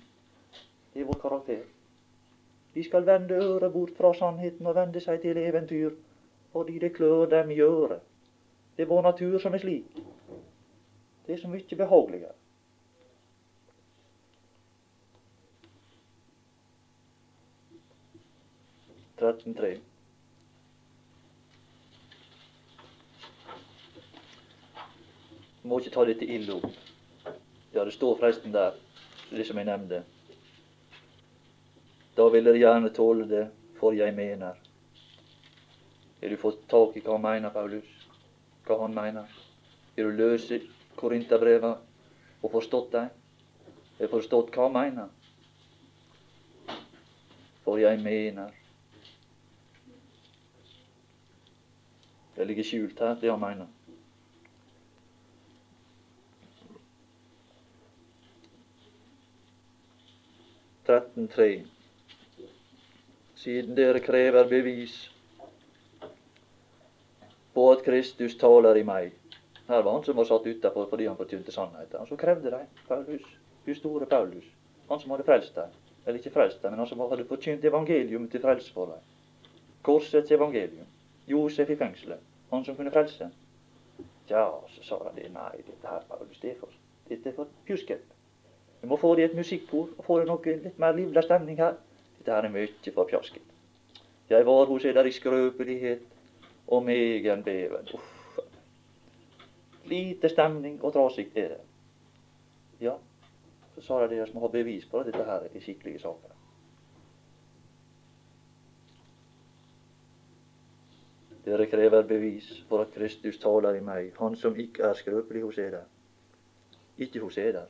Det 0.93 1.01
er 1.01 1.05
vår 1.07 1.19
karakter. 1.21 1.61
De 2.73 2.83
skal 2.83 3.05
vende 3.07 3.33
øret 3.33 3.73
bort 3.73 3.93
fra 3.97 4.11
sannheten 4.13 4.67
og 4.67 4.75
vende 4.75 4.99
seg 4.99 5.21
til 5.23 5.39
eventyr, 5.39 5.95
fordi 6.51 6.75
det 6.83 6.91
klør 6.97 7.25
dem 7.31 7.51
i 7.55 7.61
øret. 7.63 8.03
Det 8.75 8.83
er 8.83 8.91
vår 8.91 9.01
natur 9.07 9.39
som 9.39 9.53
er 9.53 9.63
slik. 9.63 9.95
Det 11.27 11.33
er 11.33 11.39
så 11.39 11.47
mye 11.47 11.79
behageligere. 11.79 12.35
Trettentre. 19.17 19.77
Må 25.67 25.81
ikke 25.81 25.91
ta 25.91 26.05
dette 26.07 26.23
ille 26.23 26.53
opp. 26.55 26.67
Ja, 27.73 27.83
det 27.83 27.91
står 27.93 28.15
forresten 28.21 28.53
der, 28.53 28.77
det 29.29 29.43
som 29.47 29.57
jeg 29.59 29.67
nevnte. 29.67 29.99
Da 32.15 32.29
vil 32.31 32.47
dere 32.47 32.61
gjerne 32.61 32.93
tåle 32.95 33.27
det, 33.27 33.43
for 33.79 33.97
jeg 33.97 34.15
mener. 34.15 34.55
Har 36.21 36.31
du 36.31 36.37
fått 36.39 36.63
tak 36.71 36.95
i 36.95 37.03
hva 37.03 37.17
han 37.17 37.25
mener, 37.25 37.51
Paulus? 37.53 37.91
Hva 38.65 38.79
han 38.85 38.95
mener? 38.95 39.27
Har 39.97 40.07
du 40.07 40.15
løst 40.17 40.55
Korinterbrevet 40.95 41.83
og 42.41 42.51
forstått 42.55 42.91
dem? 42.95 43.11
Har 43.99 44.07
du 44.07 44.13
forstått 44.15 44.55
hva 44.55 44.69
han 44.69 44.77
mener? 44.79 45.11
For 47.65 47.83
jeg 47.83 47.99
mener. 47.99 48.55
Det 52.37 52.47
ligger 52.47 52.63
skjult 52.63 53.03
her, 53.03 53.19
det 53.19 53.35
han 53.35 53.43
mener. 53.43 53.76
Tretten 60.87 61.27
tre 61.27 61.65
siden 63.35 63.75
dere 63.75 63.99
krever 63.99 64.47
bevis 64.47 64.93
på 67.53 67.65
at 67.71 67.83
Kristus 67.85 68.37
taler 68.39 68.79
i 68.79 68.85
meg. 68.87 69.11
Her 69.67 69.83
var 69.83 69.97
han 69.97 70.05
som 70.05 70.17
var 70.17 70.29
satt 70.29 70.47
utafor 70.47 70.87
fordi 70.89 71.09
han 71.09 71.19
forkynte 71.19 71.51
sannheten. 71.51 71.99
Og 71.99 72.07
så 72.07 72.15
krevde 72.15 72.51
de 72.55 72.61
Paulus, 72.87 73.27
Guds 73.65 73.83
store 73.83 74.05
Paulus, 74.05 74.47
han 74.89 74.99
som 75.03 75.11
hadde 75.11 75.27
frelst 75.27 75.55
dem. 75.55 75.75
Eller 76.05 76.19
ikke 76.19 76.35
frelst 76.39 76.63
dem, 76.63 76.71
men 76.71 76.79
han 76.79 76.87
som 76.87 77.03
hadde 77.03 77.27
forkynt 77.27 77.65
evangelium 77.65 78.29
til 78.31 78.41
frelse 78.47 78.73
for 78.73 78.93
dem. 78.93 79.53
Korsets 79.83 80.31
evangelium. 80.31 80.87
Josef 81.27 81.69
i 81.69 81.75
fengselet. 81.75 82.23
Han 82.51 82.63
som 82.65 82.75
kunne 82.75 82.91
frelse. 82.91 83.27
Ja, 84.29 84.47
så 84.75 84.83
sa 84.83 85.03
de 85.15 85.27
nei, 85.33 85.57
dette 85.57 85.87
her, 85.87 86.07
Paulus, 86.07 86.39
det 86.39 86.55
er 86.55 86.61
for, 86.61 86.71
dette 87.09 87.29
er 87.29 87.35
for 87.35 87.51
pjusket. 87.67 88.16
Vi 88.81 88.87
må 88.87 88.97
få 88.97 89.15
det 89.15 89.21
i 89.21 89.25
et 89.25 89.35
musikkbord 89.35 89.89
og 89.97 90.05
få 90.05 90.19
det 90.19 90.27
noe 90.29 90.57
litt 90.63 90.79
mer 90.79 90.95
livlig 90.97 91.23
stemning 91.25 91.57
her. 91.59 91.79
Dette 92.19 92.35
er 92.37 92.49
mye 92.53 92.93
for 92.93 93.09
pjasket. 93.09 93.55
Jeg 94.29 94.45
var 94.45 94.65
hos 94.67 94.85
eder 94.85 95.07
i 95.07 95.11
skrøpelighet 95.15 96.03
og 96.67 96.83
megen 96.83 97.43
beven. 97.43 97.87
Uff. 97.93 98.13
Lite 99.87 100.29
stemning 100.29 100.81
og 100.83 100.93
trasig 100.93 101.29
er 101.35 101.53
det. 101.55 101.61
Ja, 102.81 102.97
så 103.75 103.81
sa 103.81 104.01
jeg 104.01 104.09
dere 104.09 104.27
som 104.27 104.41
har 104.43 104.51
bevis 104.51 104.85
på 104.85 104.99
at 104.99 105.07
dette 105.07 105.23
her 105.23 105.47
er 105.47 105.63
skikkelige 105.63 106.03
saker. 106.03 106.35
Dere 111.47 111.69
krever 111.71 112.03
bevis 112.03 112.49
for 112.67 112.83
at 112.83 112.91
Kristus 112.91 113.39
taler 113.39 113.79
i 113.79 113.83
meg, 113.83 114.11
han 114.19 114.35
som 114.35 114.57
ikke 114.59 114.83
er 114.83 114.99
skrøpelig 114.99 115.45
hos 115.45 115.57
eder. 115.63 115.85
Ikke 116.97 117.21
hos 117.23 117.37
eder, 117.37 117.69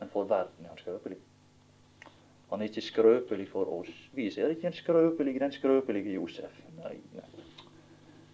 men 0.00 0.08
for 0.08 0.24
verden 0.24 0.64
er 0.64 0.68
han 0.68 0.78
skrøpelig. 0.78 1.18
Han 2.50 2.60
er 2.60 2.64
ikke 2.64 2.80
skrøpelig 2.80 3.48
for 3.48 3.64
oss. 3.80 4.10
Vi 4.12 4.30
ser 4.30 4.48
ikke 4.48 4.66
en 4.66 4.72
skrøpelig, 4.72 5.40
den 5.40 5.52
skrøpelige 5.52 6.14
Josef. 6.14 6.62
Nei, 6.76 6.96
nei. 7.14 7.44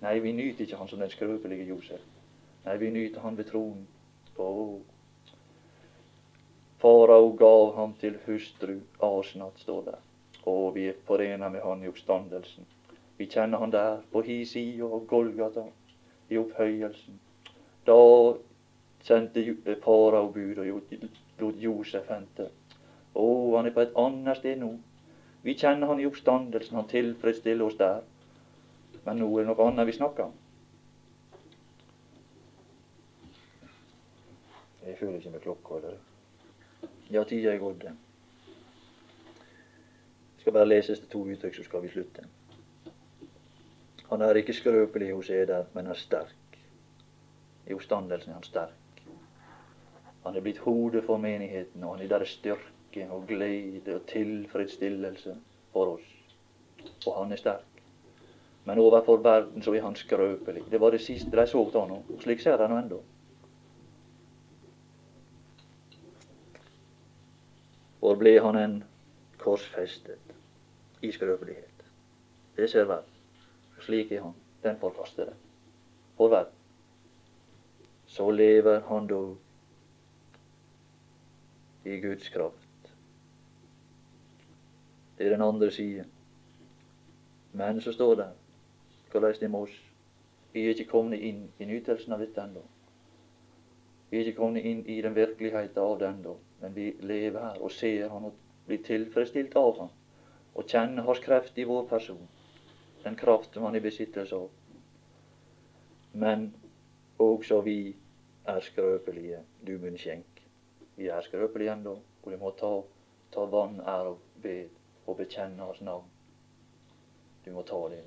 Nei, 0.01 0.19
vi 0.19 0.33
nyter 0.33 0.65
ikke 0.65 0.77
han 0.77 0.89
som 0.89 1.01
den 1.01 1.11
skrøpelige 1.11 1.67
Josef. 1.69 2.01
Nei, 2.65 2.77
vi 2.77 2.91
nyter 2.91 3.21
han 3.21 3.37
ved 3.37 3.45
troen. 3.51 3.87
Oh. 4.39 4.81
Farao 6.79 7.31
gav 7.37 7.75
ham 7.77 7.95
til 8.01 8.17
hustru 8.27 8.79
Asnat, 9.03 9.61
står 9.61 9.85
det. 9.85 9.99
Og 10.47 10.75
vi 10.75 10.89
er 10.89 10.99
forena 11.05 11.49
med 11.49 11.61
han 11.65 11.83
i 11.83 11.89
oppstandelsen. 11.89 12.67
Vi 13.19 13.27
kjenner 13.27 13.59
han 13.59 13.73
der, 13.73 14.01
på 14.13 14.23
hi 14.23 14.45
side 14.45 14.85
og 14.85 15.07
Golgata, 15.09 15.65
i 16.31 16.39
opphøyelsen. 16.39 17.21
Da 17.87 17.97
sendte 19.03 19.57
farao 19.85 20.29
bud 20.33 20.59
og 20.59 20.67
lot 21.41 21.59
Josef 21.61 22.09
hente 22.11 22.51
å, 23.17 23.57
han 23.57 23.67
er 23.67 23.75
på 23.75 23.81
et 23.85 23.95
annet 23.97 24.39
sted 24.41 24.59
nå. 24.61 24.73
Vi 25.47 25.55
kjenner 25.57 25.89
han 25.91 26.01
i 26.03 26.07
oppstandelsen, 26.09 26.77
han 26.77 26.89
tilfredsstiller 26.91 27.65
oss 27.69 27.79
der. 27.79 28.03
Men 29.07 29.21
nå 29.23 29.29
er 29.31 29.45
det 29.45 29.53
noe 29.53 29.69
annet 29.69 29.89
vi 29.89 29.95
snakker 29.97 30.27
om. 30.27 30.35
Jeg 34.87 34.99
føler 35.01 35.19
ikke 35.19 35.35
med 35.35 35.45
klokka, 35.45 35.79
eller? 35.81 35.97
Ja, 37.11 37.23
tida 37.25 37.53
er 37.53 37.63
gått. 37.63 37.87
Det 37.87 37.95
skal 40.43 40.55
bare 40.55 40.69
leses 40.69 41.01
til 41.03 41.11
to 41.11 41.25
uttrykk, 41.27 41.57
så 41.57 41.65
skal 41.67 41.83
vi 41.83 41.93
slutte. 41.95 42.27
Han 44.11 44.23
er 44.23 44.39
ikke 44.39 44.55
skrøpelig 44.55 45.13
hos 45.15 45.31
eder, 45.35 45.67
men 45.75 45.91
er 45.91 45.99
sterk. 45.99 46.59
I 47.67 47.75
oppstandelsen 47.75 48.31
er 48.31 48.39
han 48.39 48.47
sterk. 48.47 48.86
Han 50.27 50.37
er 50.37 50.43
blitt 50.43 50.59
hodet 50.59 51.05
for 51.07 51.23
menigheten, 51.23 51.85
og 51.85 51.95
han 51.95 52.01
er 52.03 52.09
der 52.11 52.25
styrke 52.27 53.05
og 53.15 53.29
glede 53.29 53.95
og 53.95 54.07
tilfredsstillelse 54.11 55.37
for 55.73 55.93
oss. 55.93 56.09
Og 57.07 57.13
han 57.21 57.33
er 57.33 57.39
sterk. 57.39 57.83
Men 58.65 58.79
overfor 58.83 59.17
verden 59.23 59.63
så 59.63 59.75
er 59.75 59.85
han 59.85 59.95
skrøpelig. 59.95 60.65
Det 60.71 60.81
var 60.81 60.91
det 60.91 61.01
siste 61.01 61.31
de 61.31 61.47
så 61.47 61.63
av 61.63 61.89
ham. 61.89 62.19
Slik 62.25 62.43
ser 62.43 62.59
de 62.59 62.67
ham 62.67 62.81
ennå. 62.81 62.99
For 68.01 68.19
ble 68.19 68.35
han 68.43 68.59
en 68.59 68.77
korsfestet 69.39 70.35
i 71.07 71.13
skrøpelighet. 71.15 71.87
Det 72.57 72.71
ser 72.71 72.91
verden. 72.91 73.15
Slik 73.87 74.11
er 74.13 74.27
han. 74.27 74.35
Den 74.63 74.83
forkastede. 74.83 75.39
For 76.19 76.35
verden. 76.35 76.53
Så 78.07 78.31
lever 78.31 78.81
han 78.91 79.07
dog 79.07 79.37
i 81.87 82.01
Guds 82.01 82.29
kraft. 82.29 82.95
Det 85.19 85.27
er 85.27 85.31
den 85.31 85.43
andre 85.43 85.71
siden. 85.71 86.07
Men 87.53 87.81
så 87.81 87.93
står 87.93 88.15
det 88.15 88.31
hvordan 89.11 89.35
det 89.41 89.51
med 89.51 89.61
oss. 89.61 89.77
Vi 90.53 90.65
er 90.65 90.69
ikke 90.69 90.91
kommet 90.91 91.21
inn 91.21 91.47
i 91.59 91.65
nytelsen 91.65 92.13
av 92.13 92.21
dette 92.21 92.43
ennå. 92.43 92.63
Vi 94.11 94.19
er 94.19 94.27
ikke 94.27 94.41
kommet 94.41 94.65
inn 94.65 94.83
i 94.87 95.01
den 95.03 95.15
virkeligheten 95.17 95.83
av 95.83 95.99
det 95.99 96.09
ennå. 96.09 96.37
Men 96.61 96.75
vi 96.77 96.91
lever 97.01 97.41
her 97.41 97.63
og 97.63 97.73
ser 97.73 98.09
Han 98.09 98.29
og 98.31 98.37
blir 98.67 98.83
tilfredsstilt 98.85 99.57
av 99.57 99.81
Han. 99.81 99.91
Og 100.55 100.69
kjenner 100.69 101.07
Hans 101.07 101.21
kreft 101.25 101.59
i 101.59 101.65
vår 101.65 101.87
person. 101.89 102.29
Den 103.05 103.17
kraft 103.17 103.55
som 103.55 103.63
Han 103.63 103.75
er 103.75 103.81
i 103.81 103.89
besittelse 103.89 104.37
av. 104.37 104.51
Men 106.13 106.55
også 107.19 107.61
vi 107.61 107.95
er 108.47 108.61
skrøpelige, 108.61 109.41
du 109.67 109.79
Vi 110.97 111.09
er 111.13 111.21
skrøpelige 111.23 111.73
ennå, 111.73 111.99
og 112.23 112.31
vi 112.33 112.37
må 112.41 112.51
ta, 112.57 112.73
ta 113.33 113.45
vann, 113.53 113.81
ære 113.81 114.15
og 114.15 114.43
be 114.43 114.59
og 115.07 115.17
bekjenne 115.17 115.63
Hans 115.63 115.81
navn. 115.81 116.09
Du 117.45 117.53
må 117.53 117.63
ta 117.63 117.79
det. 117.93 118.03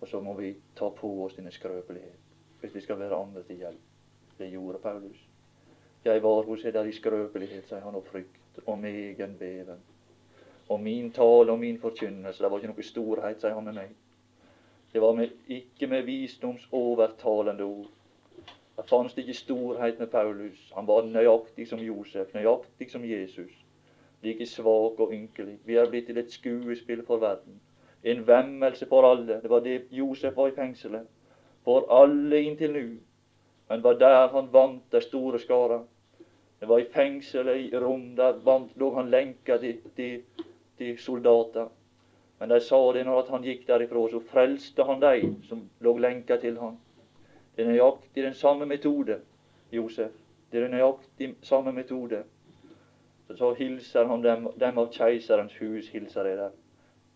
Og 0.00 0.08
så 0.08 0.20
må 0.20 0.34
vi 0.36 0.54
ta 0.76 0.90
på 0.90 1.10
oss 1.24 1.36
denne 1.38 1.52
skrøpelighet 1.54 2.20
hvis 2.60 2.74
vi 2.74 2.80
skal 2.80 2.96
være 2.98 3.16
andre 3.16 3.42
til 3.44 3.56
hjelp. 3.60 3.80
Det 4.38 4.46
gjorde 4.50 4.78
Paulus. 4.78 5.18
Jeg 6.04 6.22
var 6.22 6.42
hos 6.42 6.64
eder 6.64 6.84
i 6.84 6.92
skrøpelighet, 6.92 7.66
sier 7.68 7.80
han, 7.84 7.94
og 7.94 8.06
frykt 8.08 8.62
og 8.66 8.78
megen 8.80 9.36
beven. 9.36 9.82
Og 10.68 10.80
min 10.80 11.10
tale 11.12 11.52
og 11.52 11.58
min 11.58 11.78
forkynnelse, 11.80 12.42
det 12.42 12.50
var 12.50 12.60
ikke 12.60 12.72
noe 12.72 12.86
storhet, 12.88 13.40
sier 13.40 13.52
han 13.52 13.68
med 13.68 13.76
meg. 13.76 13.92
Det 14.92 15.02
var 15.02 15.12
med, 15.12 15.36
ikke 15.48 15.86
med 15.92 16.06
visdoms 16.08 16.64
overtalende 16.72 17.64
ord. 17.68 17.92
Det 18.76 18.88
fantes 18.88 19.18
ikke 19.18 19.34
storhet 19.34 19.98
med 19.98 20.06
Paulus. 20.10 20.72
Han 20.74 20.86
var 20.86 21.06
nøyaktig 21.06 21.68
som 21.68 21.78
Josef, 21.78 22.34
nøyaktig 22.34 22.90
som 22.90 23.04
Jesus 23.04 23.64
like 24.24 24.46
svak 24.46 25.00
og 25.00 25.12
ynkelig. 25.12 25.58
Vi 25.64 25.76
er 25.76 25.90
blitt 25.90 26.06
til 26.06 26.18
et 26.18 26.32
skuespill 26.32 27.04
for 27.06 27.20
verden. 27.22 27.60
En 28.04 28.26
vemmelse 28.26 28.86
for 28.88 29.06
alle. 29.10 29.40
Det 29.42 29.50
var 29.50 29.60
det 29.60 29.82
Josef 29.90 30.36
var 30.36 30.48
i 30.48 30.56
fengselet. 30.56 31.06
For 31.64 31.86
alle 32.00 32.42
inntil 32.42 32.72
nu. 32.72 32.88
Men 33.68 33.78
det 33.78 33.84
var 33.84 33.98
der 33.98 34.28
han 34.28 34.52
vant 34.52 34.92
de 34.92 35.00
store 35.00 35.38
skara. 35.38 35.82
Det 36.60 36.68
var 36.68 36.78
i 36.78 36.90
fengselet 36.92 37.56
i 37.56 37.76
Rom. 37.76 38.16
Der 38.16 38.32
vant, 38.44 38.76
lå 38.76 38.94
han 38.94 39.10
lenka 39.10 39.56
til, 39.56 39.80
til, 39.96 40.22
til 40.78 40.98
soldater. 40.98 41.68
Men 42.40 42.50
de 42.50 42.60
sa 42.60 42.92
det 42.92 43.06
når 43.06 43.30
han 43.30 43.44
gikk 43.44 43.66
derifra, 43.68 44.08
så 44.10 44.20
frelste 44.20 44.84
han 44.84 45.00
de 45.00 45.34
som 45.48 45.68
lå 45.80 45.96
lenka 45.98 46.36
til 46.36 46.58
han. 46.60 46.76
Det 47.56 47.64
er 47.64 47.70
nøyaktig 47.70 48.24
den 48.24 48.34
samme 48.34 48.66
metode, 48.66 49.20
Josef. 49.72 50.10
Det 50.52 50.62
er 50.62 50.68
nøyaktig 50.68 51.34
samme 51.42 51.72
metode. 51.72 52.24
Så 53.34 53.52
hilser 53.54 54.06
han 54.06 54.22
dem, 54.22 54.48
dem 54.60 54.78
av 54.78 54.90
keiserens 54.92 55.54
hus, 55.60 55.88
hilser 55.88 56.26
de 56.26 56.36
der. 56.40 56.56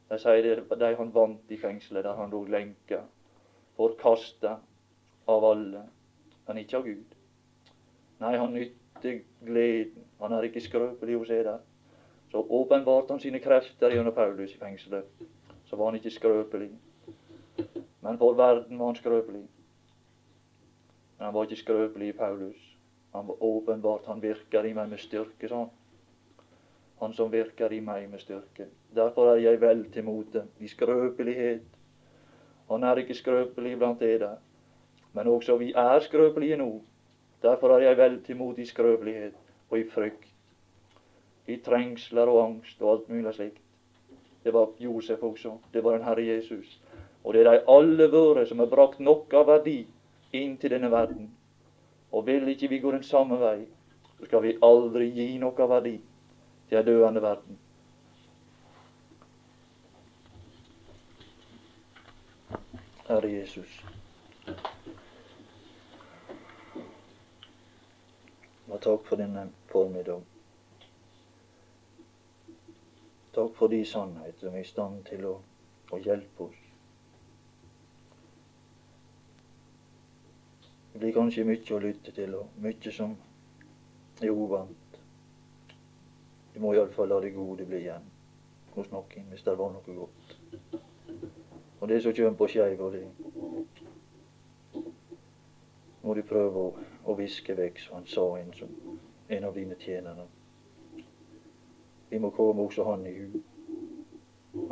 De 0.09 0.18
sier 0.18 0.47
det 0.47 0.78
de 0.80 0.95
han 0.97 1.11
vant 1.14 1.51
i 1.53 1.59
fengselet, 1.61 2.05
der 2.05 2.16
han 2.16 2.30
lå 2.30 2.45
lenka, 2.49 3.03
forkasta 3.76 4.57
av 5.28 5.45
alle, 5.45 5.82
men 6.47 6.62
ikke 6.62 6.78
av 6.78 6.86
Gud. 6.86 7.18
Nei, 8.22 8.36
han 8.39 8.55
nytter 8.55 9.20
gleden. 9.45 10.07
Han 10.18 10.32
er 10.34 10.49
ikke 10.49 10.64
skrøpelig 10.64 11.18
hos 11.18 11.30
eder. 11.30 11.61
Så 12.32 12.41
åpenbarte 12.43 13.14
han 13.14 13.20
sine 13.22 13.39
krefter 13.41 13.95
gjennom 13.95 14.14
Paulus 14.14 14.55
i 14.55 14.59
fengselet. 14.59 15.07
Så 15.68 15.76
var 15.76 15.91
han 15.91 16.01
ikke 16.01 16.11
skrøpelig. 16.11 16.72
Men 18.03 18.18
for 18.18 18.34
verden 18.34 18.78
var 18.78 18.91
han 18.91 18.99
skrøpelig. 18.99 19.45
Men 21.18 21.24
han 21.24 21.34
var 21.34 21.48
ikke 21.48 21.62
skrøpelig 21.62 22.16
Paulus. 22.16 22.78
Han 23.12 23.26
var 23.28 23.42
åpenbart, 23.42 24.06
han 24.06 24.22
virker 24.22 24.64
i 24.64 24.74
meg 24.74 24.90
med 24.90 25.00
styrke, 25.02 25.48
sa 25.48 25.64
han. 25.64 25.70
Han 27.00 27.14
som 27.14 27.30
virker 27.32 27.72
i 27.72 27.80
meg 27.80 28.08
med 28.10 28.20
styrke. 28.20 28.68
Derfor 28.94 29.32
er 29.32 29.40
jeg 29.42 29.60
vel 29.60 29.84
til 29.92 30.04
mote 30.04 30.44
i 30.58 30.68
skrøpelighet. 30.68 31.66
Han 32.68 32.84
er 32.84 33.02
ikke 33.02 33.14
skrøpelig 33.14 33.76
blant 33.78 34.00
dere, 34.00 34.36
men 35.12 35.26
også 35.26 35.56
vi 35.58 35.72
er 35.72 36.00
skrøpelige 36.04 36.56
nå. 36.56 36.70
Derfor 37.42 37.74
er 37.76 37.86
jeg 37.86 37.96
vel 37.98 38.18
til 38.22 38.36
mote 38.36 38.62
i 38.62 38.66
skrøpelighet 38.66 39.34
og 39.70 39.78
i 39.78 39.86
frykt, 39.90 40.34
i 41.46 41.56
trengsler 41.64 42.28
og 42.28 42.42
angst 42.44 42.82
og 42.82 42.92
alt 42.92 43.08
mulig 43.08 43.34
slikt. 43.34 43.62
Det 44.44 44.52
var 44.54 44.74
Josef 44.78 45.22
også. 45.22 45.56
Det 45.72 45.84
var 45.84 45.96
den 45.96 46.04
Herre 46.04 46.26
Jesus. 46.26 46.80
Og 47.24 47.34
det 47.34 47.46
er 47.46 47.50
de 47.50 47.64
alle 47.68 48.10
våre 48.10 48.46
som 48.46 48.58
har 48.58 48.70
brakt 48.70 49.00
noe 49.00 49.26
av 49.34 49.46
verdi 49.48 49.80
inn 50.32 50.56
til 50.58 50.70
denne 50.70 50.90
verden. 50.90 51.30
Og 52.12 52.26
vil 52.26 52.48
ikke 52.48 52.68
vi 52.68 52.78
gå 52.78 52.90
den 52.92 53.02
samme 53.02 53.40
vei, 53.40 53.66
så 54.18 54.24
skal 54.24 54.42
vi 54.42 54.56
aldri 54.62 55.10
gi 55.14 55.38
noe 55.38 55.68
verdi 55.70 55.96
til 56.68 56.78
ei 56.78 56.84
døende 56.84 57.22
verden. 57.22 57.58
Herre 63.08 63.30
Jesus. 63.32 63.84
Og 68.68 68.80
takk 68.84 69.06
for 69.08 69.16
denne 69.16 69.48
formiddag. 69.72 70.24
Takk 73.34 73.54
for 73.56 73.72
de 73.72 73.84
sannhet 73.84 74.40
som 74.40 74.54
er 74.54 74.60
i 74.60 74.68
stand 74.68 75.04
til 75.08 75.24
å, 75.24 75.36
å 75.92 76.00
hjelpe 76.04 76.50
oss. 76.50 76.67
Det 80.99 81.05
blir 81.05 81.14
kanskje 81.14 81.44
mye 81.46 81.74
å 81.76 81.78
lytte 81.78 82.11
til, 82.11 82.32
og 82.34 82.57
mye 82.59 82.90
som 82.90 83.12
er 84.18 84.32
uvant. 84.34 84.96
Du 86.51 86.59
må 86.59 86.72
iallfall 86.74 87.12
la 87.12 87.20
det 87.22 87.30
gode 87.36 87.66
bli 87.68 87.84
igjen 87.84 88.09
hos 88.74 88.90
noen, 88.90 89.28
hvis 89.30 89.46
det 89.46 89.55
var 89.61 89.70
noe 89.76 89.94
godt. 89.94 90.34
Og 91.78 91.86
det 91.92 92.01
som 92.03 92.16
kommer 92.18 92.34
på 92.42 92.51
skeiva, 92.51 92.90
det 92.90 93.05
må 96.03 96.18
du 96.18 96.24
prøve 96.26 96.66
å, 96.66 96.74
å 97.07 97.18
viske 97.22 97.55
vekk, 97.62 97.78
som 97.86 98.01
han 98.01 98.11
sa 98.11 98.28
en, 98.42 98.53
som, 98.59 98.74
en 99.38 99.51
av 99.53 99.55
dine 99.55 99.78
tjenere. 99.78 100.26
Vi 102.11 102.18
må 102.18 102.34
komme 102.34 102.66
også 102.66 102.90
han 102.90 103.07
i 103.07 103.20
hu. 103.20 103.42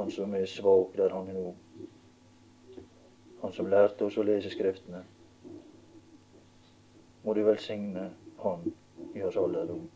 Han 0.03 0.11
som 0.11 0.35
er 0.35 0.51
svak 0.51 0.99
der 0.99 1.15
han 1.15 1.31
er 1.31 1.39
nå. 1.39 1.55
Han 3.47 3.55
som 3.55 3.71
lærte 3.71 4.11
oss 4.11 4.19
å 4.19 4.27
lese 4.27 4.51
Skriftene. 4.51 5.07
Må 7.27 7.35
du 7.35 7.43
velsigne 7.43 8.11
han 8.39 8.61
i 9.19 9.23
oss 9.27 9.37
alderdom. 9.37 9.89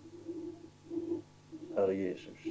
Herre 1.77 1.95
Jesus. 1.95 2.49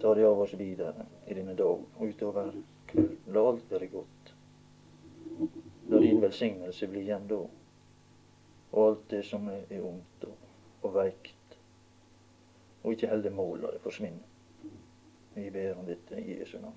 Ta 0.00 0.14
det 0.14 0.26
av 0.26 0.40
oss 0.42 0.56
videre 0.58 1.06
i 1.26 1.36
denne 1.38 1.54
dag 1.54 1.78
og 1.78 2.02
utover 2.02 2.50
kvelden. 2.90 3.16
La 3.30 3.46
alt 3.46 3.70
være 3.70 3.86
godt. 3.92 4.32
La 5.88 6.02
din 6.02 6.18
velsignelse 6.22 6.90
bli 6.90 7.04
igjen 7.06 7.30
da. 7.30 7.38
Og 8.72 8.82
alt 8.88 9.06
det 9.14 9.22
som 9.30 9.46
er 9.54 9.70
ondt 9.78 10.26
og, 10.26 10.90
veikt. 10.94 11.58
Og 12.82 12.96
ikke 12.96 13.14
holde 13.14 13.30
mål, 13.30 13.60
la 13.62 13.74
det 13.76 13.84
forsvinne. 13.86 14.26
Vi 15.38 15.46
ber 15.54 15.78
om 15.78 15.86
dette 15.86 16.18
i 16.18 16.40
Jesu 16.40 16.58
navn. 16.58 16.74